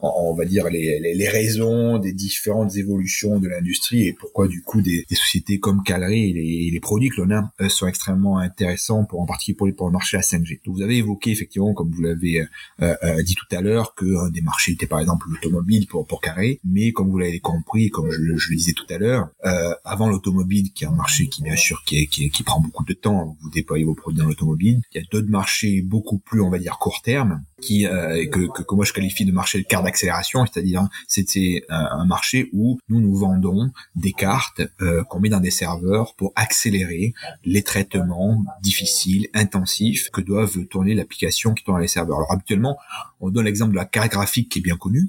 on 0.00 0.34
va 0.34 0.44
dire 0.44 0.68
les, 0.68 1.00
les, 1.00 1.28
raisons 1.28 1.98
des 1.98 2.12
différentes 2.12 2.76
évolutions 2.76 3.38
de 3.38 3.48
l'industrie 3.48 4.06
et 4.06 4.12
pourquoi 4.12 4.48
du 4.48 4.62
coup 4.62 4.80
des, 4.80 5.04
des 5.08 5.14
sociétés 5.14 5.58
comme 5.58 5.82
Calré 5.82 6.28
et 6.28 6.32
les, 6.32 6.70
les 6.72 6.80
produits 6.80 7.10
que 7.10 7.20
l'on 7.20 7.30
a 7.34 7.50
euh, 7.60 7.68
sont 7.68 7.86
extrêmement 7.86 8.38
intéressants 8.38 9.04
pour 9.04 9.20
en 9.20 9.26
particulier 9.26 9.56
pour, 9.56 9.68
pour 9.74 9.86
le 9.88 9.92
marché 9.92 10.16
à 10.16 10.20
5G. 10.20 10.60
Donc 10.64 10.76
vous 10.76 10.82
avez 10.82 10.96
évoqué 10.96 11.30
effectivement, 11.30 11.74
comme 11.74 11.90
vous 11.90 12.02
l'avez 12.02 12.40
euh, 12.40 12.94
euh, 13.02 13.22
dit 13.22 13.34
tout 13.34 13.56
à 13.56 13.60
l'heure, 13.60 13.94
que 13.94 14.26
un 14.26 14.30
des 14.30 14.40
marchés 14.40 14.72
était 14.72 14.86
par 14.86 15.00
exemple 15.00 15.26
l'automobile 15.28 15.86
pour 15.86 16.06
pour 16.06 16.20
Carré, 16.20 16.60
mais 16.64 16.92
comme 16.92 17.10
vous 17.10 17.18
l'avez 17.18 17.40
compris, 17.40 17.90
comme 17.90 18.10
je, 18.10 18.16
je, 18.36 18.50
le 18.50 18.56
disais 18.56 18.72
tout 18.72 18.86
à 18.90 18.98
l'heure, 18.98 19.28
euh, 19.44 19.74
avant 19.84 20.08
l'automobile, 20.08 20.72
qui 20.72 20.84
est 20.84 20.86
un 20.86 20.92
marché 20.92 21.28
qui 21.28 21.42
bien 21.42 21.56
sûr 21.56 21.82
qui, 21.84 22.06
qui, 22.08 22.30
qui 22.30 22.42
prend 22.42 22.60
beaucoup 22.60 22.84
de 22.84 22.94
temps, 22.94 23.36
vous 23.40 23.50
déployez 23.50 23.84
vos 23.84 23.94
produits 23.94 24.20
dans 24.20 24.26
l'automobile, 24.26 24.80
il 24.92 25.00
y 25.00 25.04
a 25.04 25.06
d'autres 25.10 25.30
marchés 25.30 25.82
beaucoup 25.82 26.18
plus 26.18 26.40
on 26.40 26.50
va 26.50 26.58
dire 26.58 26.78
court 26.78 27.02
terme 27.02 27.42
qui 27.60 27.86
euh, 27.86 28.26
que, 28.28 28.50
que, 28.52 28.62
que, 28.62 28.74
moi 28.74 28.84
je 28.84 28.92
qualifie 28.92 29.24
de 29.24 29.32
marché 29.32 29.58
de 29.58 29.66
carte 29.66 29.84
d'accélération, 29.84 30.44
c'est-à-dire 30.46 30.88
c'est 31.06 31.64
un 31.68 32.04
marché 32.04 32.48
où 32.52 32.78
nous 32.88 33.00
nous 33.00 33.14
vendons 33.16 33.70
des 33.96 34.12
cartes 34.12 34.62
euh, 34.80 35.02
qu'on 35.04 35.20
met 35.20 35.28
dans 35.28 35.40
des 35.40 35.50
serveurs 35.50 36.14
pour 36.14 36.32
accélérer 36.36 37.14
les 37.44 37.62
traitements 37.62 38.44
difficiles, 38.62 39.28
intensifs 39.34 40.10
que 40.10 40.20
doivent 40.20 40.64
tourner 40.66 40.94
l'application 40.94 41.54
qui 41.54 41.64
tourne 41.64 41.76
dans 41.76 41.82
les 41.82 41.88
serveurs. 41.88 42.18
Alors 42.18 42.32
habituellement, 42.32 42.78
on 43.20 43.30
donne 43.30 43.44
l'exemple 43.44 43.72
de 43.72 43.76
la 43.76 43.84
carte 43.84 44.10
graphique 44.10 44.48
qui 44.50 44.60
est 44.60 44.62
bien 44.62 44.76
connue, 44.76 45.08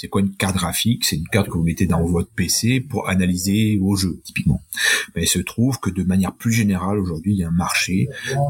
C'est 0.00 0.08
quoi 0.08 0.22
une 0.22 0.34
carte 0.34 0.56
graphique? 0.56 1.04
C'est 1.04 1.16
une 1.16 1.28
carte 1.28 1.48
que 1.48 1.58
vous 1.58 1.62
mettez 1.62 1.84
dans 1.84 2.02
votre 2.02 2.30
PC 2.30 2.80
pour 2.80 3.10
analyser 3.10 3.76
vos 3.76 3.96
jeux, 3.96 4.18
typiquement. 4.24 4.62
Mais 5.14 5.24
il 5.24 5.28
se 5.28 5.40
trouve 5.40 5.78
que 5.78 5.90
de 5.90 6.02
manière 6.04 6.32
plus 6.32 6.52
générale, 6.52 6.98
aujourd'hui, 6.98 7.32
il 7.34 7.38
y 7.38 7.44
a 7.44 7.48
un 7.48 7.52
marché 7.52 8.08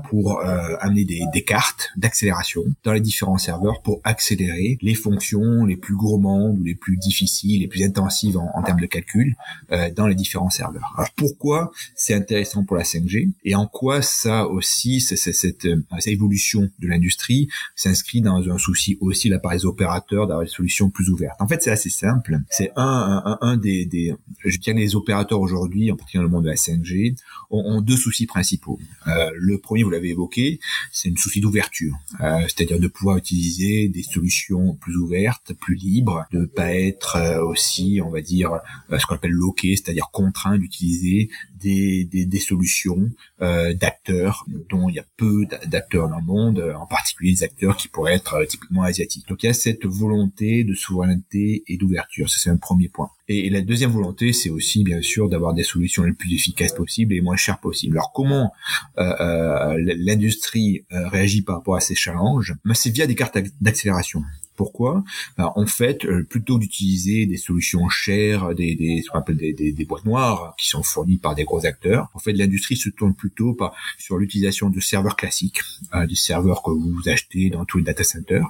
pour 0.09 0.39
euh, 0.39 0.77
amener 0.81 1.05
des, 1.05 1.23
des 1.33 1.43
cartes 1.43 1.91
d'accélération 1.97 2.63
dans 2.85 2.93
les 2.93 3.01
différents 3.01 3.39
serveurs 3.39 3.83
pour 3.83 4.01
accélérer 4.05 4.79
les 4.81 4.95
fonctions 4.95 5.65
les 5.65 5.77
plus 5.77 5.97
gourmandes 5.97 6.61
ou 6.61 6.63
les 6.63 6.77
plus 6.77 6.97
difficiles, 6.97 7.63
les 7.63 7.67
plus 7.67 7.83
intensives 7.83 8.39
en, 8.39 8.63
termes 8.63 8.81
de 8.81 8.87
calcul 8.87 9.35
euh, 9.73 9.91
dans 9.91 10.07
les 10.07 10.15
différents 10.15 10.51
serveurs. 10.51 10.93
Alors 10.97 11.11
pourquoi 11.17 11.73
c'est 11.97 12.15
intéressant 12.15 12.65
pour 12.65 12.77
la 12.77 12.85
5G 12.85 13.31
et 13.45 13.55
en 13.57 13.67
quoi 13.67 14.03
ça 14.03 14.47
aussi, 14.47 15.01
c'est, 15.01 15.17
cette, 15.17 15.35
cette, 15.35 15.67
évolution 16.07 16.71
de 16.79 16.87
l'industrie 16.87 17.49
s'inscrit 17.75 18.21
dans 18.21 18.49
un 18.49 18.59
souci 18.59 18.99
aussi 19.01 19.29
là 19.29 19.39
par 19.39 19.53
les 19.53 19.65
opérateurs 19.67 20.27
d'avoir 20.27 20.45
des 20.45 20.53
solutions 20.53 20.91
plus 20.91 21.09
ouvertes? 21.09 21.40
En 21.41 21.49
fait, 21.49 21.63
c'est 21.63 21.71
assez 21.71 21.89
simple. 21.89 22.39
C'est 22.51 22.71
un, 22.77 23.23
un, 23.25 23.39
un 23.41 23.57
des, 23.57 23.87
des, 23.87 24.15
je 24.45 24.59
tiens 24.59 24.75
les 24.75 24.95
opérateurs 24.95 25.41
aujourd'hui, 25.41 25.91
en 25.91 25.97
particulier 25.97 26.21
dans 26.21 26.29
le 26.29 26.31
monde 26.31 26.45
de 26.45 26.51
la 26.51 26.55
5G, 26.55 27.17
ont, 27.51 27.65
ont 27.65 27.81
deux 27.81 27.97
soucis 27.97 28.27
principaux. 28.27 28.79
Euh, 29.07 29.31
le 29.35 29.57
premier, 29.57 29.83
vous 29.83 29.89
l'avez 29.89 30.11
évoqué, 30.11 30.61
c'est 30.93 31.09
une 31.09 31.17
souci 31.17 31.41
d'ouverture, 31.41 31.99
euh, 32.21 32.43
c'est-à-dire 32.43 32.79
de 32.79 32.89
pouvoir 32.89 33.17
utiliser 33.17 33.89
des 33.89 34.03
solutions 34.03 34.75
plus 34.75 34.97
ouvertes, 34.97 35.55
plus 35.55 35.77
libres, 35.77 36.27
de 36.31 36.45
pas 36.45 36.75
être 36.75 37.17
euh, 37.17 37.43
aussi, 37.43 38.01
on 38.05 38.11
va 38.11 38.21
dire, 38.21 38.53
euh, 38.93 38.99
ce 38.99 39.07
qu'on 39.07 39.15
appelle 39.15 39.31
loqué, 39.33 39.77
c'est-à-dire 39.77 40.11
contraint 40.13 40.59
d'utiliser 40.59 41.31
des, 41.61 42.05
des, 42.05 42.27
des 42.27 42.39
solutions 42.39 43.09
euh, 43.43 43.75
d'acteurs 43.75 44.45
dont 44.69 44.89
il 44.89 44.97
y 44.97 44.99
a 44.99 45.05
peu 45.17 45.47
d'acteurs 45.67 46.09
dans 46.09 46.19
le 46.19 46.25
monde, 46.25 46.75
en 46.79 46.87
particulier 46.87 47.33
des 47.33 47.43
acteurs 47.43 47.77
qui 47.77 47.89
pourraient 47.89 48.15
être 48.15 48.45
typiquement 48.49 48.83
asiatiques. 48.83 49.27
Donc 49.29 49.43
il 49.43 49.47
y 49.47 49.51
a 49.51 49.55
cette 49.55 49.87
volonté 49.87 50.65
de 50.65 50.75
souveraineté 50.75 51.63
et 51.67 51.77
d'ouverture, 51.77 52.31
ça 52.31 52.39
c'est 52.39 52.51
un 52.51 52.57
premier 52.57 52.89
point. 52.89 53.11
Et, 53.33 53.49
la 53.49 53.61
deuxième 53.61 53.91
volonté, 53.91 54.33
c'est 54.33 54.51
aussi 54.51 54.83
bien 54.83 55.01
sûr 55.03 55.29
d'avoir 55.29 55.55
des 55.55 55.63
solutions 55.63 56.03
les 56.03 56.13
plus 56.13 56.35
efficaces 56.35 56.73
possibles 56.73 57.15
et 57.15 57.21
moins 57.21 57.37
chères 57.37 57.61
possibles. 57.61 57.97
Alors 57.97 58.11
comment 58.13 58.53
euh, 58.99 59.15
euh, 59.21 59.95
l'industrie 59.97 60.85
euh, 60.93 61.09
réagit 61.09 61.43
par 61.43 61.57
rapport 61.57 61.77
à 61.77 61.81
ces 61.81 61.95
challenges? 61.95 62.57
Ben, 62.65 62.75
C'est 62.75 62.91
via 62.91 63.07
des 63.07 63.15
cartes 63.15 63.39
d'accélération. 63.61 64.25
Pourquoi? 64.61 65.03
Ben, 65.39 65.51
En 65.57 65.65
fait, 65.65 66.05
euh, 66.05 66.23
plutôt 66.23 66.59
d'utiliser 66.59 67.25
des 67.25 67.39
solutions 67.39 67.89
chères, 67.89 68.55
des, 68.55 68.75
des, 68.75 69.01
ce 69.01 69.09
qu'on 69.09 69.21
appelle 69.21 69.39
des, 69.39 69.55
des, 69.55 69.73
des, 69.73 69.85
boîtes 69.87 70.05
noires 70.05 70.55
qui 70.59 70.69
sont 70.69 70.83
fournies 70.83 71.17
par 71.17 71.35
des 71.35 71.45
gros 71.45 71.65
acteurs, 71.65 72.11
en 72.13 72.19
fait, 72.19 72.35
l'industrie 72.35 72.77
se 72.77 72.91
tourne 72.91 73.15
plutôt 73.15 73.55
par, 73.55 73.73
sur 73.97 74.19
l'utilisation 74.19 74.69
de 74.69 74.79
serveurs 74.79 75.17
classiques, 75.17 75.63
euh, 75.95 76.07
des 76.07 76.15
serveurs 76.15 76.63
que 76.63 76.73
vous 76.73 77.09
achetez 77.09 77.49
dans 77.49 77.65
tous 77.65 77.79
les 77.79 77.85
data 77.85 78.05
centers, 78.05 78.45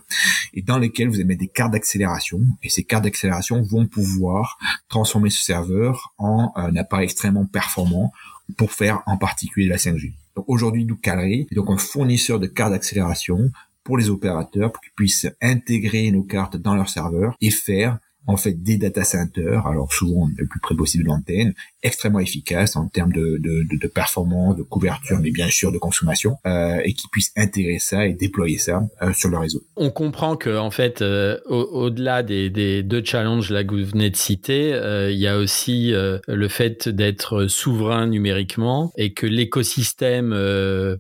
et 0.52 0.62
dans 0.62 0.78
lesquels 0.78 1.08
vous 1.08 1.20
avez 1.20 1.36
des 1.36 1.46
cartes 1.46 1.74
d'accélération. 1.74 2.40
Et 2.64 2.70
ces 2.70 2.82
cartes 2.82 3.04
d'accélération 3.04 3.62
vont 3.62 3.86
pouvoir 3.86 4.58
transformer 4.88 5.30
ce 5.30 5.44
serveur 5.44 6.12
en 6.18 6.50
un 6.56 6.74
appareil 6.74 7.04
extrêmement 7.04 7.46
performant 7.46 8.12
pour 8.56 8.72
faire 8.72 9.04
en 9.06 9.16
particulier 9.16 9.68
la 9.68 9.76
5G. 9.76 10.12
Donc 10.34 10.44
aujourd'hui, 10.48 10.84
nous 10.84 10.98
est 11.04 11.54
donc 11.54 11.70
un 11.70 11.76
fournisseur 11.76 12.40
de 12.40 12.46
cartes 12.46 12.72
d'accélération 12.72 13.52
pour 13.90 13.98
les 13.98 14.08
opérateurs 14.08 14.70
pour 14.70 14.80
qu'ils 14.80 14.92
puissent 14.92 15.26
intégrer 15.42 16.12
nos 16.12 16.22
cartes 16.22 16.56
dans 16.56 16.76
leur 16.76 16.88
serveur 16.88 17.34
et 17.40 17.50
faire 17.50 17.98
en 18.26 18.36
fait 18.36 18.62
des 18.62 18.76
data 18.76 19.04
centers, 19.04 19.66
alors 19.66 19.92
souvent 19.92 20.28
le 20.36 20.46
plus 20.46 20.60
près 20.60 20.74
possible 20.74 21.04
de 21.04 21.08
l'antenne, 21.08 21.54
extrêmement 21.82 22.20
efficace 22.20 22.76
en 22.76 22.88
termes 22.88 23.12
de, 23.12 23.38
de, 23.38 23.64
de, 23.76 23.86
performance, 23.88 24.56
de 24.56 24.62
couverture, 24.62 25.18
mais 25.18 25.30
bien 25.30 25.48
sûr 25.48 25.72
de 25.72 25.78
consommation, 25.78 26.36
euh, 26.46 26.80
et 26.84 26.92
qui 26.92 27.08
puissent 27.08 27.32
intégrer 27.36 27.78
ça 27.78 28.06
et 28.06 28.12
déployer 28.12 28.58
ça 28.58 28.82
euh, 29.02 29.12
sur 29.12 29.30
le 29.30 29.38
réseau. 29.38 29.62
On 29.76 29.90
comprend 29.90 30.36
que 30.36 30.58
en 30.58 30.70
fait, 30.70 31.02
euh, 31.02 31.38
au-delà 31.46 32.22
des, 32.22 32.50
des, 32.50 32.82
deux 32.82 33.02
challenges 33.04 33.50
là 33.50 33.64
que 33.64 33.74
vous 33.74 33.84
venez 33.84 34.10
de 34.10 34.16
citer, 34.16 34.72
euh, 34.74 35.10
il 35.10 35.18
y 35.18 35.26
a 35.26 35.38
aussi 35.38 35.92
euh, 35.94 36.18
le 36.28 36.48
fait 36.48 36.88
d'être 36.88 37.46
souverain 37.46 38.06
numériquement 38.06 38.92
et 38.96 39.12
que 39.12 39.26
l'écosystème 39.26 40.30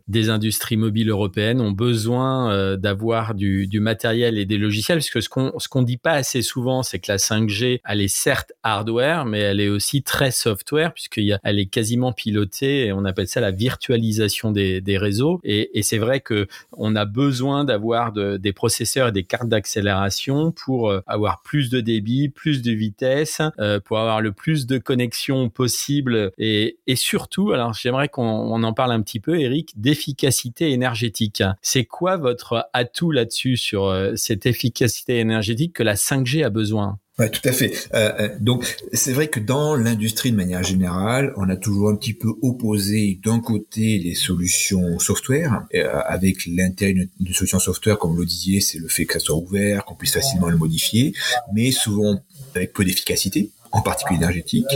des 0.08 0.30
industries 0.30 0.76
mobiles 0.76 1.10
européennes 1.10 1.60
ont 1.60 1.72
besoin 1.72 2.76
d'avoir 2.76 3.34
du, 3.34 3.66
du, 3.66 3.80
matériel 3.80 4.38
et 4.38 4.44
des 4.44 4.58
logiciels, 4.58 4.98
parce 4.98 5.10
que 5.10 5.20
ce 5.20 5.28
qu'on 5.28 5.52
ce 5.58 5.68
qu'on 5.68 5.82
dit 5.82 5.96
pas 5.96 6.12
assez 6.12 6.42
souvent, 6.42 6.82
c'est 6.82 6.98
que 6.98 7.06
la 7.10 7.16
5G, 7.16 7.80
elle 7.84 8.00
est 8.00 8.08
certes 8.08 8.52
hardware, 8.62 9.24
mais 9.24 9.40
elle 9.40 9.60
est 9.60 9.68
aussi 9.68 10.02
très 10.02 10.30
software 10.30 10.92
puisqu'elle 10.92 11.58
est 11.58 11.66
quasiment 11.66 12.12
pilotée 12.12 12.86
et 12.86 12.92
on 12.92 13.04
appelle 13.04 13.26
ça 13.26 13.40
la 13.40 13.50
virtualisation 13.50 14.52
des, 14.52 14.98
réseaux. 14.98 15.40
Et, 15.44 15.82
c'est 15.82 15.98
vrai 15.98 16.20
que 16.20 16.46
on 16.72 16.94
a 16.94 17.04
besoin 17.04 17.64
d'avoir 17.64 18.12
des 18.12 18.52
processeurs 18.52 19.08
et 19.08 19.12
des 19.12 19.24
cartes 19.24 19.48
d'accélération 19.48 20.52
pour 20.52 20.90
euh, 20.90 21.02
avoir 21.06 21.42
plus 21.42 21.70
de 21.70 21.80
débit, 21.80 22.28
plus 22.28 22.62
de 22.62 22.70
vitesse, 22.70 23.40
euh, 23.58 23.80
pour 23.80 23.98
avoir 23.98 24.20
le 24.20 24.32
plus 24.32 24.66
de 24.66 24.78
connexions 24.78 25.48
possible 25.48 26.32
et, 26.38 26.76
surtout, 26.94 27.52
alors 27.52 27.72
j'aimerais 27.72 28.08
qu'on 28.08 28.62
en 28.62 28.72
parle 28.72 28.92
un 28.92 29.00
petit 29.02 29.20
peu, 29.20 29.40
Eric, 29.40 29.72
d'efficacité 29.80 30.70
énergétique. 30.70 31.42
C'est 31.62 31.84
quoi 31.84 32.16
votre 32.16 32.68
atout 32.72 33.10
là-dessus 33.10 33.56
sur 33.56 33.86
euh, 33.86 34.12
cette 34.16 34.46
efficacité 34.46 35.18
énergétique 35.18 35.72
que 35.72 35.82
la 35.82 35.94
5G 35.94 36.44
a 36.44 36.50
besoin? 36.50 36.99
Ouais, 37.20 37.28
tout 37.28 37.46
à 37.46 37.52
fait. 37.52 37.74
Euh, 37.92 38.12
euh, 38.18 38.28
donc, 38.40 38.64
c'est 38.94 39.12
vrai 39.12 39.28
que 39.28 39.40
dans 39.40 39.76
l'industrie 39.76 40.32
de 40.32 40.36
manière 40.36 40.62
générale, 40.62 41.34
on 41.36 41.50
a 41.50 41.56
toujours 41.56 41.90
un 41.90 41.96
petit 41.96 42.14
peu 42.14 42.32
opposé 42.40 43.20
d'un 43.22 43.40
côté 43.40 43.98
les 43.98 44.14
solutions 44.14 44.98
software, 44.98 45.66
euh, 45.74 46.00
avec 46.06 46.46
l'intérêt 46.46 46.94
d'une 46.94 47.34
solution 47.34 47.58
software, 47.58 47.98
comme 47.98 48.12
vous 48.12 48.20
le 48.20 48.26
disiez, 48.26 48.62
c'est 48.62 48.78
le 48.78 48.88
fait 48.88 49.04
que 49.04 49.12
ça 49.12 49.20
soit 49.20 49.36
ouvert, 49.36 49.84
qu'on 49.84 49.96
puisse 49.96 50.14
facilement 50.14 50.48
le 50.48 50.56
modifier, 50.56 51.12
mais 51.52 51.72
souvent 51.72 52.18
avec 52.54 52.72
peu 52.72 52.86
d'efficacité 52.86 53.50
en 53.72 53.82
particulier 53.82 54.18
énergétique, 54.18 54.66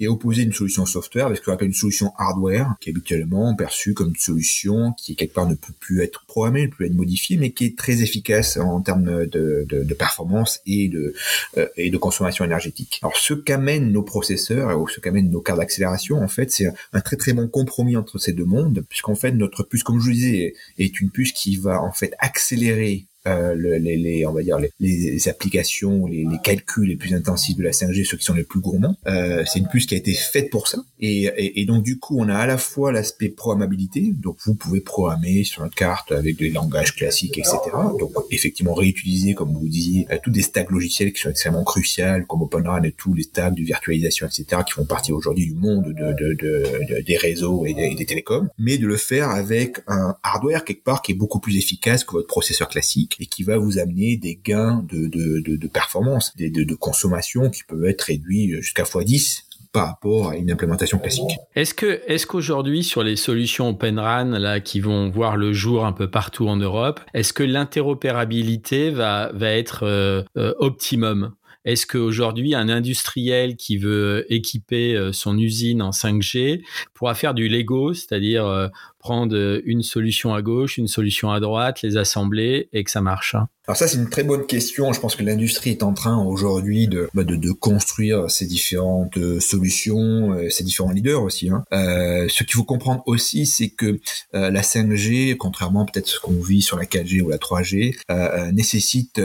et 0.00 0.08
opposer 0.08 0.42
une 0.42 0.52
solution 0.52 0.86
software 0.86 1.26
avec 1.26 1.38
ce 1.38 1.42
qu'on 1.42 1.52
appelle 1.52 1.68
une 1.68 1.74
solution 1.74 2.12
hardware, 2.18 2.74
qui 2.80 2.90
est 2.90 2.92
habituellement 2.92 3.54
perçue 3.54 3.94
comme 3.94 4.08
une 4.10 4.16
solution 4.16 4.92
qui 4.92 5.16
quelque 5.16 5.34
part 5.34 5.48
ne 5.48 5.54
peut 5.54 5.72
plus 5.78 6.02
être 6.02 6.24
programmée, 6.26 6.62
ne 6.62 6.66
peut 6.68 6.76
plus 6.76 6.86
être 6.86 6.94
modifiée, 6.94 7.36
mais 7.36 7.50
qui 7.52 7.66
est 7.66 7.78
très 7.78 8.02
efficace 8.02 8.56
en 8.56 8.80
termes 8.80 9.26
de, 9.26 9.66
de, 9.68 9.84
de 9.84 9.94
performance 9.94 10.60
et 10.66 10.88
de, 10.88 11.14
euh, 11.56 11.66
et 11.76 11.90
de 11.90 11.96
consommation 11.96 12.44
énergétique. 12.44 13.00
Alors 13.02 13.16
ce 13.16 13.34
qu'amènent 13.34 13.92
nos 13.92 14.02
processeurs 14.02 14.80
ou 14.80 14.88
ce 14.88 15.00
qu'amènent 15.00 15.30
nos 15.30 15.40
cartes 15.40 15.58
d'accélération, 15.58 16.22
en 16.22 16.28
fait, 16.28 16.50
c'est 16.50 16.66
un 16.92 17.00
très 17.00 17.16
très 17.16 17.32
bon 17.32 17.48
compromis 17.48 17.96
entre 17.96 18.18
ces 18.18 18.32
deux 18.32 18.44
mondes, 18.44 18.84
puisqu'en 18.88 19.14
fait 19.14 19.32
notre 19.32 19.62
puce, 19.62 19.82
comme 19.82 20.00
je 20.00 20.04
vous 20.04 20.12
disais, 20.12 20.54
est 20.78 21.00
une 21.00 21.10
puce 21.10 21.32
qui 21.32 21.56
va 21.56 21.82
en 21.82 21.92
fait 21.92 22.12
accélérer 22.18 23.06
euh, 23.26 23.54
les, 23.54 23.96
les, 23.96 24.26
on 24.26 24.32
va 24.32 24.42
dire 24.42 24.58
les, 24.58 24.70
les 24.80 25.28
applications, 25.28 26.06
les, 26.06 26.24
les, 26.24 26.38
calculs 26.42 26.88
les 26.88 26.96
plus 26.96 27.14
intensifs 27.14 27.56
de 27.56 27.62
la 27.62 27.70
5G, 27.70 28.04
ceux 28.04 28.16
qui 28.16 28.24
sont 28.24 28.34
les 28.34 28.44
plus 28.44 28.60
gourmands. 28.60 28.96
Euh, 29.06 29.44
c'est 29.46 29.60
une 29.60 29.68
puce 29.68 29.86
qui 29.86 29.94
a 29.94 29.98
été 29.98 30.12
faite 30.12 30.50
pour 30.50 30.68
ça. 30.68 30.78
Et, 31.00 31.24
et, 31.24 31.60
et, 31.60 31.64
donc 31.64 31.82
du 31.82 31.98
coup, 31.98 32.18
on 32.18 32.28
a 32.28 32.36
à 32.36 32.46
la 32.46 32.58
fois 32.58 32.92
l'aspect 32.92 33.30
programmabilité, 33.30 34.12
donc 34.14 34.36
vous 34.44 34.54
pouvez 34.54 34.80
programmer 34.80 35.44
sur 35.44 35.64
une 35.64 35.70
carte 35.70 36.12
avec 36.12 36.36
des 36.36 36.50
langages 36.50 36.94
classiques, 36.94 37.38
etc. 37.38 37.56
Donc 37.98 38.12
effectivement 38.30 38.74
réutiliser, 38.74 39.34
comme 39.34 39.52
vous 39.52 39.68
disiez, 39.68 40.06
euh, 40.10 40.18
tous 40.22 40.30
des 40.30 40.42
stacks 40.42 40.70
logiciels 40.70 41.12
qui 41.12 41.22
sont 41.22 41.30
extrêmement 41.30 41.64
cruciaux, 41.64 42.24
comme 42.28 42.42
OpenRAN 42.42 42.82
et 42.82 42.92
tous 42.92 43.14
les 43.14 43.22
stacks 43.22 43.54
de 43.54 43.62
virtualisation, 43.62 44.26
etc., 44.26 44.62
qui 44.66 44.72
font 44.74 44.84
partie 44.84 45.12
aujourd'hui 45.12 45.46
du 45.46 45.54
monde 45.54 45.86
de, 45.86 46.12
de, 46.12 46.34
de, 46.34 47.00
des 47.00 47.16
réseaux 47.16 47.64
et 47.64 47.74
des 47.74 48.06
télécoms, 48.06 48.48
mais 48.58 48.78
de 48.78 48.86
le 48.86 48.96
faire 48.96 49.30
avec 49.30 49.78
un 49.86 50.16
hardware 50.22 50.64
quelque 50.64 50.84
part 50.84 51.02
qui 51.02 51.12
est 51.12 51.14
beaucoup 51.14 51.40
plus 51.40 51.56
efficace 51.56 52.04
que 52.04 52.12
votre 52.12 52.26
processeur 52.26 52.68
classique 52.68 53.13
et 53.20 53.26
qui 53.26 53.42
va 53.42 53.58
vous 53.58 53.78
amener 53.78 54.16
des 54.16 54.38
gains 54.42 54.84
de, 54.88 55.06
de, 55.06 55.56
de, 55.56 55.68
performance, 55.68 56.34
de, 56.36 56.48
de, 56.48 56.74
consommation 56.74 57.50
qui 57.50 57.64
peuvent 57.64 57.84
être 57.84 58.02
réduits 58.02 58.50
jusqu'à 58.60 58.84
x10 58.84 59.44
par 59.74 59.88
rapport 59.88 60.30
à 60.30 60.36
une 60.36 60.50
implémentation 60.50 60.98
classique. 60.98 61.36
Est-ce 61.56 61.74
que 61.74 62.00
est-ce 62.06 62.26
qu'aujourd'hui 62.26 62.84
sur 62.84 63.02
les 63.02 63.16
solutions 63.16 63.70
OpenRAN 63.70 64.38
là 64.38 64.60
qui 64.60 64.80
vont 64.80 65.10
voir 65.10 65.36
le 65.36 65.52
jour 65.52 65.84
un 65.84 65.92
peu 65.92 66.08
partout 66.08 66.48
en 66.48 66.56
Europe, 66.56 67.00
est-ce 67.12 67.32
que 67.32 67.42
l'interopérabilité 67.42 68.90
va 68.90 69.32
va 69.34 69.50
être 69.50 69.82
euh, 69.82 70.22
euh, 70.38 70.54
optimum? 70.58 71.34
Est-ce 71.64 71.86
qu'aujourd'hui, 71.86 72.54
un 72.54 72.68
industriel 72.68 73.56
qui 73.56 73.78
veut 73.78 74.26
équiper 74.28 74.94
euh, 74.94 75.12
son 75.12 75.38
usine 75.38 75.80
en 75.80 75.90
5G 75.90 76.62
pourra 76.92 77.14
faire 77.14 77.34
du 77.34 77.48
Lego, 77.48 77.94
c'est-à-dire 77.94 78.70
prendre 79.04 79.60
une 79.66 79.82
solution 79.82 80.32
à 80.32 80.40
gauche, 80.40 80.78
une 80.78 80.88
solution 80.88 81.30
à 81.30 81.38
droite, 81.38 81.82
les 81.82 81.98
assembler 81.98 82.70
et 82.72 82.84
que 82.84 82.90
ça 82.90 83.02
marche 83.02 83.34
hein 83.34 83.48
alors 83.66 83.78
ça 83.78 83.88
c'est 83.88 83.96
une 83.96 84.10
très 84.10 84.24
bonne 84.24 84.44
question. 84.44 84.92
Je 84.92 85.00
pense 85.00 85.16
que 85.16 85.22
l'industrie 85.22 85.70
est 85.70 85.82
en 85.82 85.94
train 85.94 86.22
aujourd'hui 86.22 86.86
de, 86.86 87.08
bah, 87.14 87.24
de, 87.24 87.50
construire 87.50 88.30
ces 88.30 88.44
différentes 88.44 89.16
euh, 89.16 89.40
solutions, 89.40 90.32
euh, 90.32 90.50
ces 90.50 90.64
différents 90.64 90.90
leaders 90.90 91.22
aussi. 91.22 91.48
Hein. 91.48 91.64
Euh, 91.72 92.26
ce 92.28 92.44
qu'il 92.44 92.52
faut 92.52 92.64
comprendre 92.64 93.02
aussi, 93.06 93.46
c'est 93.46 93.70
que 93.70 94.00
euh, 94.34 94.50
la 94.50 94.60
5G, 94.60 95.34
contrairement 95.38 95.86
peut-être 95.86 96.08
ce 96.08 96.20
qu'on 96.20 96.42
vit 96.42 96.60
sur 96.60 96.76
la 96.76 96.84
4G 96.84 97.22
ou 97.22 97.30
la 97.30 97.38
3G, 97.38 97.96
euh, 98.10 98.52
nécessite 98.52 99.18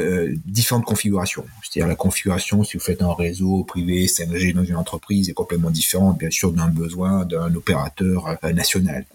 différentes 0.45 0.85
configurations. 0.85 1.43
C'est-à-dire 1.61 1.89
la 1.89 1.95
configuration, 1.95 2.63
si 2.63 2.77
vous 2.77 2.83
faites 2.83 3.01
un 3.01 3.13
réseau 3.13 3.65
privé 3.65 4.05
5G 4.05 4.53
dans 4.53 4.63
une 4.63 4.77
entreprise, 4.77 5.29
est 5.29 5.33
complètement 5.33 5.69
différente, 5.69 6.17
bien 6.17 6.29
sûr, 6.29 6.53
d'un 6.53 6.69
besoin 6.69 7.25
d'un 7.25 7.53
opérateur 7.55 8.37
national. 8.53 9.05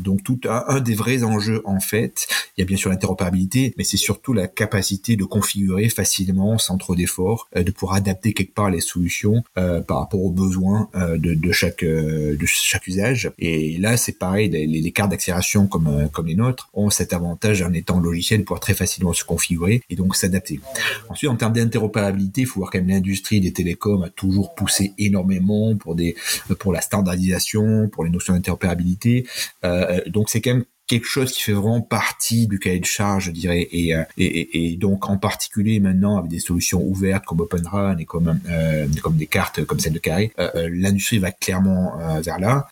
Donc 0.00 0.22
tout 0.22 0.40
un, 0.48 0.64
un, 0.68 0.80
des 0.80 0.94
vrais 0.94 1.22
enjeux 1.22 1.62
en 1.64 1.80
fait, 1.80 2.26
il 2.56 2.60
y 2.60 2.64
a 2.64 2.66
bien 2.66 2.76
sûr 2.76 2.90
l'interopérabilité, 2.90 3.74
mais 3.76 3.84
c'est 3.84 3.96
surtout 3.96 4.32
la 4.32 4.48
capacité 4.48 5.16
de 5.16 5.24
configurer 5.24 5.88
facilement, 5.88 6.58
sans 6.58 6.78
trop 6.78 6.94
d'efforts, 6.94 7.48
de 7.54 7.70
pouvoir 7.70 7.96
adapter 7.96 8.32
quelque 8.32 8.54
part 8.54 8.70
les 8.70 8.80
solutions 8.80 9.42
par 9.54 9.98
rapport 10.00 10.22
aux 10.22 10.30
besoins 10.30 10.88
de, 10.94 11.34
de, 11.34 11.52
chaque 11.52 11.84
de 11.84 12.46
chaque 12.46 12.86
usage. 12.86 13.30
Et 13.38 13.78
là, 13.78 13.96
c'est 13.96 14.18
pareil, 14.18 14.48
les, 14.50 14.66
les 14.66 14.92
cartes 14.92 15.10
d'accélération 15.10 15.66
comme 15.66 16.08
comme 16.12 16.26
les 16.26 16.34
nôtres 16.34 16.70
ont 16.74 16.90
cet 16.90 17.12
avantage 17.12 17.62
en 17.62 17.72
étant 17.72 18.00
logiciel 18.00 18.40
de 18.40 18.44
pouvoir 18.44 18.60
très 18.60 18.74
facilement 18.74 19.12
se 19.12 19.24
configurer 19.24 19.82
et 19.90 19.96
donc 19.96 20.16
s'adapter. 20.16 20.60
Ensuite, 21.08 21.30
en 21.30 21.36
termes 21.36 21.52
d'interopérabilité, 21.52 22.42
il 22.42 22.46
faut 22.46 22.60
voir 22.60 22.70
quand 22.70 22.78
même 22.78 22.88
l'industrie 22.88 23.40
des 23.40 23.52
télécoms 23.52 24.02
a 24.02 24.10
toujours 24.10 24.54
poussé 24.54 24.92
énormément 24.98 25.76
pour 25.76 25.94
des 25.94 26.14
pour 26.58 26.72
la 26.72 26.80
standardisation, 26.80 27.88
pour 27.88 28.04
les 28.04 28.10
notions 28.10 28.34
d'interopérabilité. 28.34 29.26
Euh, 29.64 29.86
donc 30.06 30.30
c'est 30.30 30.40
quand 30.40 30.54
même 30.54 30.64
quelque 30.90 31.06
chose 31.06 31.30
qui 31.30 31.40
fait 31.42 31.52
vraiment 31.52 31.80
partie 31.80 32.48
du 32.48 32.58
cahier 32.58 32.80
de 32.80 32.84
charge, 32.84 33.26
je 33.26 33.30
dirais, 33.30 33.68
et, 33.70 33.94
euh, 33.94 34.76
donc 34.76 35.08
en 35.08 35.18
particulier 35.18 35.78
maintenant 35.78 36.18
avec 36.18 36.28
des 36.28 36.40
solutions 36.40 36.82
ouvertes 36.82 37.24
comme 37.26 37.38
OpenRun 37.38 37.96
et 37.98 38.04
comme 38.04 38.40
euh, 38.50 38.88
comme 39.00 39.16
des 39.16 39.28
cartes 39.28 39.64
comme 39.64 39.78
celle 39.78 39.92
de 39.92 40.00
Carré, 40.00 40.32
euh, 40.40 40.68
l'industrie 40.72 41.18
va 41.18 41.30
clairement 41.30 41.92
vers 42.20 42.40
là, 42.40 42.66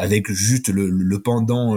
avec 0.00 0.32
juste 0.32 0.68
le, 0.68 1.18
pendant 1.18 1.76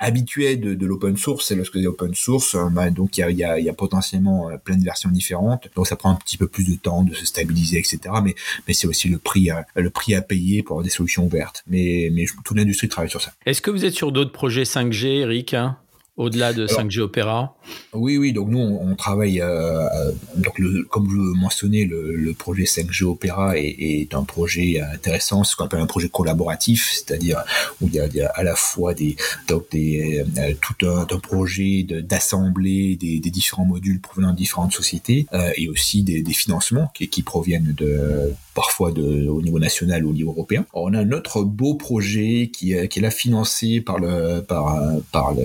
habitué 0.00 0.56
de, 0.56 0.86
l'open 0.86 1.16
source, 1.16 1.46
c'est 1.46 1.54
lorsque 1.54 1.78
c'est 1.78 1.86
open 1.86 2.14
source, 2.14 2.56
bah, 2.72 2.90
donc 2.90 3.16
il 3.16 3.30
y 3.30 3.44
a, 3.44 3.72
potentiellement 3.74 4.50
plein 4.64 4.76
de 4.76 4.84
versions 4.84 5.10
différentes, 5.10 5.68
donc 5.76 5.86
ça 5.86 5.94
prend 5.94 6.10
un 6.10 6.16
petit 6.16 6.36
peu 6.36 6.48
plus 6.48 6.68
de 6.68 6.74
temps 6.74 7.04
de 7.04 7.14
se 7.14 7.26
stabiliser, 7.26 7.78
etc. 7.78 7.98
Mais 8.24 8.74
c'est 8.74 8.88
aussi 8.88 9.08
le 9.08 9.18
prix 9.18 9.50
à, 9.50 9.66
le 9.76 9.90
prix 9.90 10.16
à 10.16 10.20
payer 10.20 10.64
pour 10.64 10.74
avoir 10.74 10.84
des 10.84 10.90
solutions 10.90 11.26
ouvertes. 11.26 11.62
Mais 11.68 12.10
toute 12.44 12.56
l'industrie 12.56 12.88
travaille 12.88 13.10
sur 13.10 13.22
ça. 13.22 13.32
Est-ce 13.46 13.62
que 13.62 13.70
vous 13.70 13.84
êtes 13.84 13.94
sur 13.94 14.10
d'autres 14.10 14.32
projets 14.32 14.63
5G, 14.64 15.20
Eric 15.20 15.54
hein, 15.54 15.76
au-delà 16.16 16.52
de 16.52 16.66
5G 16.66 17.00
Opera 17.00 17.56
Oui, 17.92 18.16
oui. 18.18 18.32
Donc 18.32 18.48
nous, 18.48 18.58
on, 18.58 18.94
travaille. 18.94 19.40
Euh, 19.40 20.12
donc 20.36 20.58
le, 20.58 20.84
comme 20.84 21.08
je 21.10 21.16
le 21.16 21.32
mentionnais, 21.34 21.84
le, 21.84 22.32
projet 22.34 22.64
5G 22.64 23.04
Opera 23.04 23.58
est, 23.58 24.14
un 24.14 24.22
projet 24.22 24.80
intéressant, 24.80 25.44
ce 25.44 25.56
qu'on 25.56 25.64
appelle 25.64 25.80
un 25.80 25.86
projet 25.86 26.08
collaboratif, 26.08 26.90
c'est-à-dire 26.92 27.42
où 27.80 27.88
il 27.88 27.94
y, 27.94 28.20
a, 28.20 28.28
à 28.34 28.42
la 28.42 28.54
fois 28.54 28.94
des, 28.94 29.16
donc 29.48 29.70
des 29.70 30.24
euh, 30.38 30.52
tout 30.60 30.86
un, 30.86 31.04
projet 31.18 31.84
d'assembler 31.84 32.96
des, 32.96 33.18
différents 33.18 33.64
modules 33.64 34.00
provenant 34.00 34.32
de 34.32 34.36
différentes 34.36 34.72
sociétés 34.72 35.26
euh, 35.32 35.50
et 35.56 35.68
aussi 35.68 36.02
des, 36.02 36.24
financements 36.32 36.90
qui, 36.94 37.08
qui 37.08 37.22
proviennent 37.22 37.74
de 37.76 38.32
parfois 38.54 38.92
de, 38.92 39.28
au 39.28 39.42
niveau 39.42 39.58
national 39.58 40.04
ou 40.04 40.10
au 40.10 40.12
niveau 40.12 40.30
européen. 40.30 40.66
on 40.74 40.92
a 40.94 41.00
un 41.00 41.12
autre 41.12 41.42
beau 41.42 41.74
projet 41.74 42.50
qui, 42.52 42.74
qui 42.88 42.98
est 42.98 43.02
là 43.02 43.10
financé 43.10 43.80
par 43.80 43.98
le 43.98 44.40
par 44.42 44.76
par 45.12 45.34
le, 45.34 45.42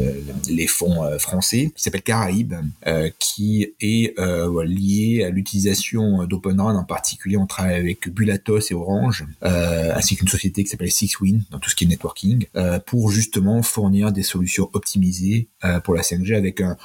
les 0.49 0.59
fonds 0.68 1.04
euh, 1.04 1.18
français 1.18 1.72
qui 1.75 1.84
s'appelle 1.84 2.01
Caraïbes, 2.01 2.56
euh, 2.88 3.10
qui 3.20 3.74
est 3.82 4.18
euh, 4.20 4.63
lié 4.63 5.24
à 5.24 5.30
l'utilisation 5.30 6.25
d'OpenRun 6.25 6.75
en 6.75 6.84
particulier. 6.84 7.38
On 7.38 7.46
travaille 7.46 7.75
avec 7.75 8.10
Bulatos 8.10 8.72
et 8.72 8.74
Orange, 8.74 9.25
ainsi 9.42 10.16
qu'une 10.16 10.28
société 10.28 10.63
qui 10.63 10.70
s'appelle 10.70 10.92
Sixwin 10.92 11.44
dans 11.51 11.60
tout 11.60 11.70
ce 11.70 11.75
qui 11.75 11.86
est 11.86 11.88
networking, 11.88 12.46
pour 12.86 13.12
justement 13.12 13.62
fournir 13.62 14.12
des 14.12 14.24
solutions 14.24 14.70
optimisées 14.74 15.48
pour 15.84 15.94
la 15.94 16.01
5G 16.01 16.36
avec 16.36 16.62
un, 16.62 16.78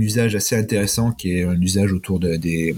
usage 0.00 0.34
assez 0.34 0.56
intéressant 0.56 1.12
qui 1.12 1.38
est 1.38 1.44
un 1.44 1.60
usage 1.60 1.92
autour 1.92 2.20
de, 2.20 2.36
des, 2.36 2.74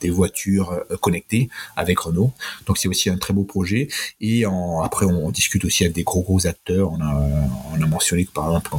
des 0.00 0.10
voitures 0.10 0.82
connectées 1.00 1.48
avec 1.76 1.98
Renault. 1.98 2.32
Donc 2.66 2.78
c'est 2.78 2.88
aussi 2.88 3.10
un 3.10 3.18
très 3.18 3.32
beau 3.32 3.44
projet. 3.44 3.88
Et 4.20 4.44
après, 4.82 5.06
on, 5.06 5.30
discute 5.30 5.64
aussi 5.64 5.84
avec 5.84 5.94
des 5.94 6.02
gros 6.02 6.22
gros 6.22 6.46
acteurs. 6.46 6.90
On 6.90 7.00
a, 7.00 7.48
on 7.72 7.80
a 7.80 7.86
mentionné 7.86 8.24
que 8.24 8.32
par 8.32 8.48
exemple, 8.48 8.70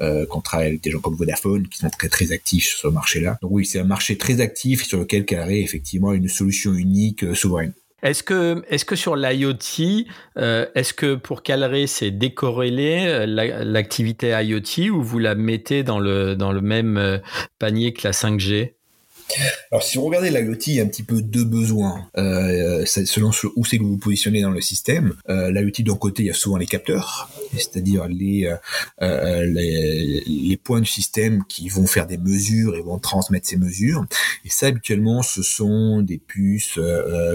euh, 0.00 0.26
qu'on 0.26 0.40
travaille 0.40 0.68
avec 0.68 0.82
des 0.82 0.90
gens 0.90 1.00
comme 1.00 1.14
Vodafone 1.14 1.68
qui 1.68 1.78
sont 1.78 1.90
très 1.90 2.08
très 2.08 2.32
actifs 2.32 2.68
sur 2.68 2.78
ce 2.78 2.88
marché-là. 2.88 3.38
Donc 3.42 3.50
oui, 3.52 3.66
c'est 3.66 3.80
un 3.80 3.84
marché 3.84 4.16
très 4.16 4.40
actif 4.40 4.86
sur 4.86 4.98
lequel 4.98 5.24
Carré 5.24 5.60
effectivement 5.60 6.12
une 6.12 6.28
solution 6.28 6.72
unique 6.74 7.24
euh, 7.24 7.34
souveraine. 7.34 7.72
Est-ce 8.02 8.22
que, 8.22 8.62
est-ce 8.68 8.84
que 8.84 8.94
sur 8.94 9.16
l'IoT, 9.16 10.06
euh, 10.36 10.66
est-ce 10.76 10.94
que 10.94 11.16
pour 11.16 11.42
Calré, 11.42 11.88
c'est 11.88 12.12
décorrélé 12.12 13.04
euh, 13.08 13.26
l'activité 13.26 14.28
IoT 14.28 14.94
ou 14.94 15.02
vous 15.02 15.18
la 15.18 15.34
mettez 15.34 15.82
dans 15.82 15.98
le, 15.98 16.36
dans 16.36 16.52
le 16.52 16.60
même 16.60 17.20
panier 17.58 17.92
que 17.92 18.06
la 18.06 18.12
5G 18.12 18.74
alors, 19.70 19.82
si 19.82 19.98
vous 19.98 20.04
regardez 20.04 20.30
l'IoT, 20.30 20.56
il 20.66 20.74
y 20.74 20.80
a 20.80 20.82
un 20.82 20.86
petit 20.86 21.02
peu 21.02 21.20
deux 21.20 21.44
besoins. 21.44 22.08
Euh, 22.16 22.84
selon 22.86 23.30
où 23.56 23.64
c'est 23.64 23.78
que 23.78 23.82
vous 23.82 23.90
vous 23.90 23.98
positionnez 23.98 24.42
dans 24.42 24.50
le 24.50 24.60
système. 24.60 25.14
Euh, 25.28 25.50
L'IoT, 25.50 25.84
d'un 25.84 25.96
côté, 25.96 26.22
il 26.22 26.26
y 26.26 26.30
a 26.30 26.34
souvent 26.34 26.56
les 26.56 26.66
capteurs, 26.66 27.30
c'est-à-dire 27.52 28.08
les, 28.08 28.46
euh, 28.46 28.56
euh, 29.02 29.44
les, 29.44 30.22
les, 30.26 30.56
points 30.56 30.80
du 30.80 30.90
système 30.90 31.44
qui 31.48 31.68
vont 31.68 31.86
faire 31.86 32.06
des 32.06 32.18
mesures 32.18 32.76
et 32.76 32.82
vont 32.82 32.98
transmettre 32.98 33.46
ces 33.46 33.56
mesures. 33.56 34.04
Et 34.44 34.50
ça, 34.50 34.66
habituellement, 34.66 35.22
ce 35.22 35.42
sont 35.42 36.00
des 36.00 36.18
puces 36.18 36.78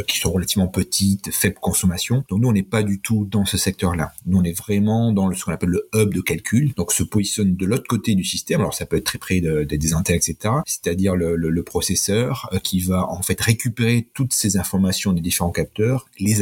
qui 0.08 0.18
sont 0.20 0.32
relativement 0.32 0.68
petites, 0.68 1.32
faible 1.32 1.58
consommation. 1.62 2.24
Donc, 2.30 2.42
nous, 2.42 2.50
on 2.50 2.54
n'est 2.54 2.64
pas 2.64 2.84
du 2.84 3.00
tout 3.00 3.28
dans 3.30 3.46
ce 3.46 3.58
secteur-là. 3.58 4.14
Nous, 4.26 4.38
on 4.40 4.44
est 4.44 4.58
vraiment 4.58 5.12
dans 5.12 5.32
ce 5.34 5.44
qu'on 5.44 5.52
appelle 5.52 5.70
le 5.70 5.90
hub 5.94 6.14
de 6.14 6.22
calcul. 6.22 6.74
Donc, 6.76 6.92
se 6.92 7.04
positionne 7.04 7.56
de 7.56 7.66
l'autre 7.66 7.88
côté 7.88 8.16
du 8.16 8.24
système. 8.24 8.62
Alors, 8.62 8.74
ça 8.74 8.86
peut 8.86 8.98
être 8.98 9.06
très 9.06 9.20
près 9.20 9.42
de, 9.42 9.64
des 9.64 9.94
antennes, 9.94 10.16
etc. 10.16 10.56
C'est-à-dire 10.66 11.16
le, 11.16 11.36
le, 11.36 11.50
le 11.50 11.64
euh, 11.92 12.60
qui 12.64 12.80
va 12.80 13.10
en 13.10 13.22
fait 13.22 13.40
récupérer 13.40 14.08
toutes 14.14 14.34
ces 14.34 14.58
informations 14.58 15.14
des 15.14 15.22
différents 15.22 15.52
capteurs, 15.52 16.06
les, 16.20 16.42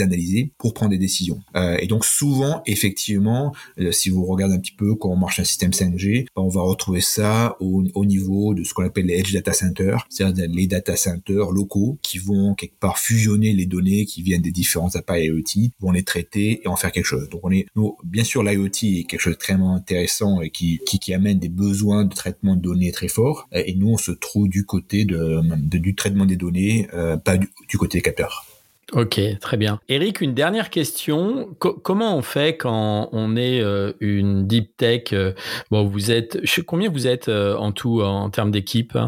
analyser 0.00 0.52
pour 0.58 0.74
prendre 0.74 0.90
des 0.90 0.98
décisions. 0.98 1.40
Euh, 1.56 1.76
et 1.80 1.86
donc 1.86 2.04
souvent, 2.04 2.62
effectivement, 2.66 3.54
euh, 3.78 3.92
si 3.92 4.10
vous 4.10 4.24
regardez 4.24 4.54
un 4.54 4.58
petit 4.58 4.74
peu 4.74 4.94
comment 4.94 5.16
marche 5.16 5.40
un 5.40 5.44
système 5.44 5.70
5G, 5.70 6.24
ben, 6.24 6.42
on 6.42 6.48
va 6.48 6.62
retrouver 6.62 7.00
ça 7.00 7.56
au, 7.60 7.84
au 7.94 8.04
niveau 8.04 8.54
de 8.54 8.64
ce 8.64 8.74
qu'on 8.74 8.84
appelle 8.84 9.06
les 9.06 9.18
edge 9.18 9.32
data 9.32 9.52
centers, 9.52 10.06
c'est-à-dire 10.08 10.46
les 10.48 10.66
data 10.66 10.96
centers 10.96 11.50
locaux 11.50 11.98
qui 12.02 12.18
vont 12.18 12.54
quelque 12.54 12.78
part 12.78 12.98
fusionner 12.98 13.52
les 13.52 13.66
données 13.66 14.06
qui 14.06 14.22
viennent 14.22 14.42
des 14.42 14.52
différents 14.52 14.94
appareils 14.96 15.26
IoT, 15.26 15.70
vont 15.80 15.92
les 15.92 16.04
traiter 16.04 16.62
et 16.64 16.68
en 16.68 16.76
faire 16.76 16.92
quelque 16.92 17.06
chose. 17.06 17.28
Donc 17.28 17.40
on 17.44 17.50
est, 17.50 17.66
nous, 17.76 17.96
bien 18.04 18.24
sûr, 18.24 18.42
l'IoT 18.42 18.66
est 18.82 19.04
quelque 19.08 19.20
chose 19.20 19.34
de 19.34 19.38
très 19.38 19.52
intéressant 19.52 20.40
et 20.40 20.50
qui 20.50 20.80
amène 21.14 21.38
des 21.38 21.48
besoins 21.48 22.04
de 22.04 22.14
traitement 22.14 22.56
de 22.56 22.60
données 22.60 22.92
très 22.92 23.08
forts. 23.08 23.48
Et 23.52 23.74
nous, 23.74 23.90
on 23.90 23.98
se 23.98 24.12
trouve 24.12 24.48
du 24.48 24.64
côté 24.64 24.81
de, 24.88 25.42
du 25.78 25.94
traitement 25.94 26.26
des 26.26 26.36
données, 26.36 26.88
euh, 26.94 27.16
pas 27.16 27.36
du, 27.36 27.78
côté 27.78 27.98
des 27.98 28.02
capteurs. 28.02 28.44
Ok, 28.92 29.20
très 29.40 29.56
bien. 29.56 29.80
Eric, 29.88 30.20
une 30.20 30.34
dernière 30.34 30.68
question. 30.68 31.54
comment 31.58 32.16
on 32.16 32.22
fait 32.22 32.56
quand 32.56 33.08
on 33.12 33.36
est 33.36 33.60
euh, 33.60 33.92
une 34.00 34.46
deep 34.46 34.76
tech 34.76 35.12
euh, 35.12 35.32
Bon, 35.70 35.86
vous 35.86 36.10
êtes, 36.10 36.40
combien 36.66 36.90
vous 36.90 37.06
êtes 37.06 37.28
en 37.28 37.72
tout 37.72 38.02
en 38.02 38.28
termes 38.30 38.50
d'équipe 38.50 38.98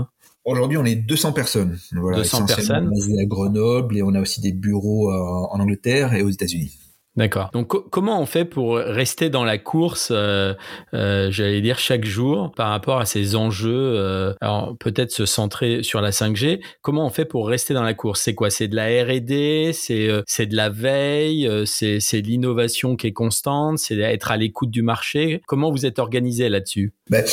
Aujourd'hui, 0.46 0.76
on 0.76 0.84
est 0.84 0.96
200 0.96 1.32
personnes. 1.32 1.78
Voilà, 1.92 2.18
200 2.18 2.46
personnes. 2.46 2.90
On 2.92 3.16
est 3.16 3.22
à 3.22 3.24
Grenoble 3.24 3.96
et 3.96 4.02
on 4.02 4.14
a 4.14 4.20
aussi 4.20 4.40
des 4.40 4.52
bureaux 4.52 5.10
en 5.10 5.58
Angleterre 5.58 6.14
et 6.14 6.22
aux 6.22 6.30
États-Unis. 6.30 6.78
D'accord. 7.16 7.50
Donc 7.52 7.90
comment 7.90 8.20
on 8.20 8.26
fait 8.26 8.44
pour 8.44 8.76
rester 8.76 9.30
dans 9.30 9.44
la 9.44 9.56
course, 9.56 10.08
euh, 10.10 10.54
euh, 10.94 11.30
j'allais 11.30 11.60
dire 11.60 11.78
chaque 11.78 12.04
jour, 12.04 12.50
par 12.56 12.70
rapport 12.70 12.98
à 12.98 13.06
ces 13.06 13.36
enjeux 13.36 13.70
euh, 13.72 14.34
Alors 14.40 14.76
peut-être 14.78 15.12
se 15.12 15.24
centrer 15.24 15.84
sur 15.84 16.00
la 16.00 16.10
5G. 16.10 16.60
Comment 16.82 17.06
on 17.06 17.10
fait 17.10 17.24
pour 17.24 17.48
rester 17.48 17.72
dans 17.72 17.84
la 17.84 17.94
course? 17.94 18.22
C'est 18.22 18.34
quoi? 18.34 18.50
C'est 18.50 18.66
de 18.66 18.74
la 18.74 18.86
R&D 19.04 19.70
C'est 19.72 20.08
c'est 20.26 20.46
de 20.46 20.56
la 20.56 20.70
veille? 20.70 21.48
C'est 21.66 22.00
c'est 22.00 22.20
l'innovation 22.20 22.96
qui 22.96 23.06
est 23.06 23.12
constante? 23.12 23.78
C'est 23.78 23.96
être 23.98 24.32
à 24.32 24.36
l'écoute 24.36 24.70
du 24.70 24.82
marché? 24.82 25.40
Comment 25.46 25.70
vous 25.70 25.86
êtes 25.86 26.00
organisé 26.00 26.48
là-dessus? 26.48 26.94
Ben, 27.10 27.24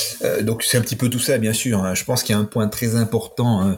Donc 0.44 0.62
c'est 0.62 0.78
un 0.78 0.82
petit 0.82 0.96
peu 0.96 1.10
tout 1.10 1.20
ça, 1.20 1.40
bien 1.40 1.54
sûr. 1.54 1.84
Hein. 1.84 1.96
Je 1.96 2.04
pense 2.04 2.22
qu'il 2.22 2.36
y 2.36 2.38
a 2.38 2.42
un 2.42 2.46
point 2.46 2.68
très 2.68 2.96
important 2.96 3.62
hein, 3.62 3.78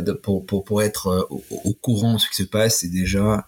de, 0.00 0.12
pour, 0.12 0.46
pour 0.46 0.64
pour 0.64 0.82
être 0.82 1.26
au, 1.28 1.42
au, 1.50 1.74
courant 1.74 2.14
de 2.14 2.18
ce 2.18 2.28
qui 2.30 2.36
se 2.36 2.48
passe, 2.48 2.78
c'est 2.78 2.90
déjà 2.90 3.44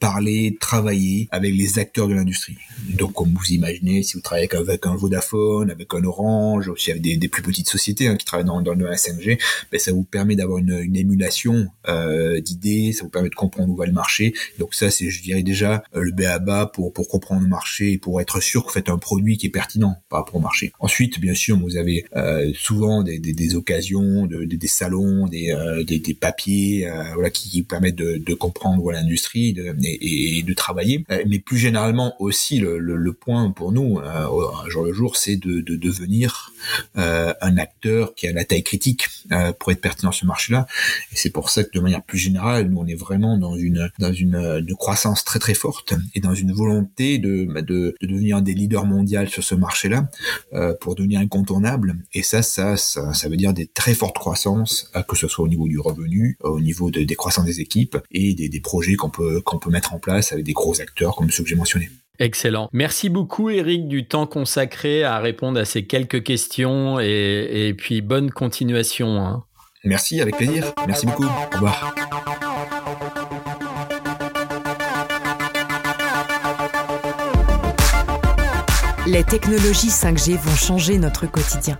parler, 0.00 0.56
travailler 0.60 1.25
avec 1.30 1.54
les 1.54 1.78
acteurs 1.78 2.08
de 2.08 2.14
l'industrie. 2.14 2.56
Donc, 2.90 3.12
comme 3.14 3.32
vous 3.32 3.52
imaginez, 3.52 4.02
si 4.02 4.14
vous 4.14 4.20
travaillez 4.20 4.48
avec 4.54 4.86
un 4.86 4.96
Vodafone, 4.96 5.70
avec 5.70 5.92
un 5.94 6.04
Orange, 6.04 6.68
aussi 6.68 6.90
avec 6.90 7.02
des, 7.02 7.16
des 7.16 7.28
plus 7.28 7.42
petites 7.42 7.68
sociétés 7.68 8.08
hein, 8.08 8.16
qui 8.16 8.24
travaillent 8.24 8.46
dans, 8.46 8.60
dans 8.60 8.74
le 8.74 8.92
SMG, 8.92 9.38
ben, 9.70 9.78
ça 9.78 9.92
vous 9.92 10.04
permet 10.04 10.36
d'avoir 10.36 10.58
une, 10.58 10.96
émulation 10.96 11.68
euh, 11.88 12.40
d'idées, 12.40 12.92
ça 12.92 13.04
vous 13.04 13.10
permet 13.10 13.28
de 13.28 13.34
comprendre 13.34 13.72
où 13.72 13.76
va 13.76 13.86
le 13.86 13.92
marché. 13.92 14.34
Donc 14.58 14.74
ça, 14.74 14.90
c'est, 14.90 15.10
je 15.10 15.22
dirais 15.22 15.42
déjà, 15.42 15.82
euh, 15.94 16.00
le 16.00 16.12
BABA 16.12 16.66
pour, 16.66 16.92
pour 16.92 17.08
comprendre 17.08 17.42
le 17.42 17.48
marché 17.48 17.92
et 17.92 17.98
pour 17.98 18.20
être 18.20 18.40
sûr 18.40 18.62
que 18.62 18.68
vous 18.68 18.72
faites 18.74 18.88
un 18.88 18.98
produit 18.98 19.36
qui 19.36 19.46
est 19.46 19.50
pertinent 19.50 19.96
par 20.08 20.20
rapport 20.20 20.36
au 20.36 20.40
marché. 20.40 20.72
Ensuite, 20.80 21.20
bien 21.20 21.34
sûr, 21.34 21.58
vous 21.58 21.76
avez 21.76 22.04
euh, 22.16 22.52
souvent 22.54 23.02
des, 23.02 23.18
des, 23.18 23.32
des 23.32 23.54
occasions, 23.54 24.26
de, 24.26 24.44
des, 24.44 24.56
des 24.56 24.66
salons, 24.66 25.26
des, 25.26 25.50
euh, 25.50 25.84
papiers, 26.20 26.88
euh, 26.88 27.14
voilà, 27.14 27.30
qui, 27.30 27.50
qui 27.50 27.62
permettent 27.62 27.96
de, 27.96 28.16
de 28.16 28.34
comprendre 28.34 28.82
voilà, 28.82 29.00
l'industrie 29.00 29.56
et, 29.82 30.38
et, 30.38 30.42
de 30.42 30.54
travailler. 30.54 31.04
Mais 31.26 31.38
plus 31.38 31.58
généralement 31.58 32.14
aussi 32.20 32.58
le, 32.58 32.78
le, 32.78 33.12
point 33.12 33.50
pour 33.50 33.72
nous, 33.72 33.98
euh, 33.98 34.26
jour 34.68 34.84
le 34.84 34.92
jour, 34.92 35.16
c'est 35.16 35.36
de, 35.36 35.60
de, 35.60 35.76
devenir 35.76 36.52
euh, 36.96 37.32
un 37.40 37.56
acteur 37.56 38.14
qui 38.14 38.26
a 38.26 38.32
la 38.32 38.44
taille 38.44 38.62
critique 38.62 39.06
euh, 39.32 39.52
pour 39.52 39.72
être 39.72 39.80
pertinent 39.80 40.12
sur 40.12 40.22
ce 40.22 40.26
marché-là. 40.26 40.66
Et 41.12 41.16
c'est 41.16 41.30
pour 41.30 41.50
ça 41.50 41.64
que 41.64 41.70
de 41.72 41.80
manière 41.80 42.02
plus 42.02 42.18
générale, 42.18 42.68
nous 42.68 42.78
on 42.78 42.86
est 42.86 42.94
vraiment 42.94 43.38
dans 43.38 43.56
une 43.56 43.90
dans 43.98 44.12
une, 44.12 44.36
une 44.36 44.74
croissance 44.74 45.24
très 45.24 45.38
très 45.38 45.54
forte 45.54 45.94
et 46.14 46.20
dans 46.20 46.34
une 46.34 46.52
volonté 46.52 47.18
de 47.18 47.44
bah, 47.44 47.62
de, 47.62 47.94
de 48.00 48.06
devenir 48.06 48.36
un 48.36 48.42
des 48.42 48.54
leaders 48.54 48.84
mondiaux 48.84 49.26
sur 49.26 49.44
ce 49.44 49.54
marché-là 49.54 50.08
euh, 50.52 50.74
pour 50.80 50.94
devenir 50.94 51.20
incontournable. 51.20 51.96
Et 52.12 52.22
ça, 52.22 52.42
ça, 52.42 52.76
ça, 52.76 53.12
ça 53.14 53.28
veut 53.28 53.36
dire 53.36 53.52
des 53.52 53.66
très 53.66 53.94
fortes 53.94 54.18
croissances, 54.18 54.90
que 55.08 55.16
ce 55.16 55.28
soit 55.28 55.44
au 55.44 55.48
niveau 55.48 55.68
du 55.68 55.78
revenu, 55.78 56.36
au 56.40 56.60
niveau 56.60 56.90
de, 56.90 57.02
des 57.02 57.14
croissances 57.14 57.44
des 57.44 57.60
équipes 57.60 57.96
et 58.10 58.34
des, 58.34 58.48
des 58.48 58.60
projets 58.60 58.94
qu'on 58.94 59.10
peut 59.10 59.40
qu'on 59.40 59.58
peut 59.58 59.70
mettre 59.70 59.94
en 59.94 59.98
place 59.98 60.32
avec 60.32 60.44
des 60.44 60.52
gros 60.52 60.80
acteurs 60.80 61.05
comme 61.14 61.30
ceux 61.30 61.42
que 61.42 61.48
j'ai 61.48 61.54
mentionnés. 61.54 61.90
Excellent. 62.18 62.68
Merci 62.72 63.08
beaucoup, 63.08 63.50
Eric, 63.50 63.88
du 63.88 64.06
temps 64.06 64.26
consacré 64.26 65.04
à 65.04 65.18
répondre 65.18 65.60
à 65.60 65.64
ces 65.64 65.86
quelques 65.86 66.22
questions 66.22 66.98
et, 66.98 67.74
puis 67.76 68.00
bonne 68.00 68.30
continuation. 68.30 69.20
Hein. 69.20 69.44
Merci, 69.84 70.20
avec 70.20 70.36
plaisir. 70.36 70.72
Merci 70.86 71.06
beaucoup. 71.06 71.24
Au 71.24 71.54
revoir. 71.54 71.94
Les 79.06 79.22
technologies 79.22 79.88
5G 79.88 80.36
vont 80.36 80.56
changer 80.56 80.98
notre 80.98 81.26
quotidien 81.26 81.78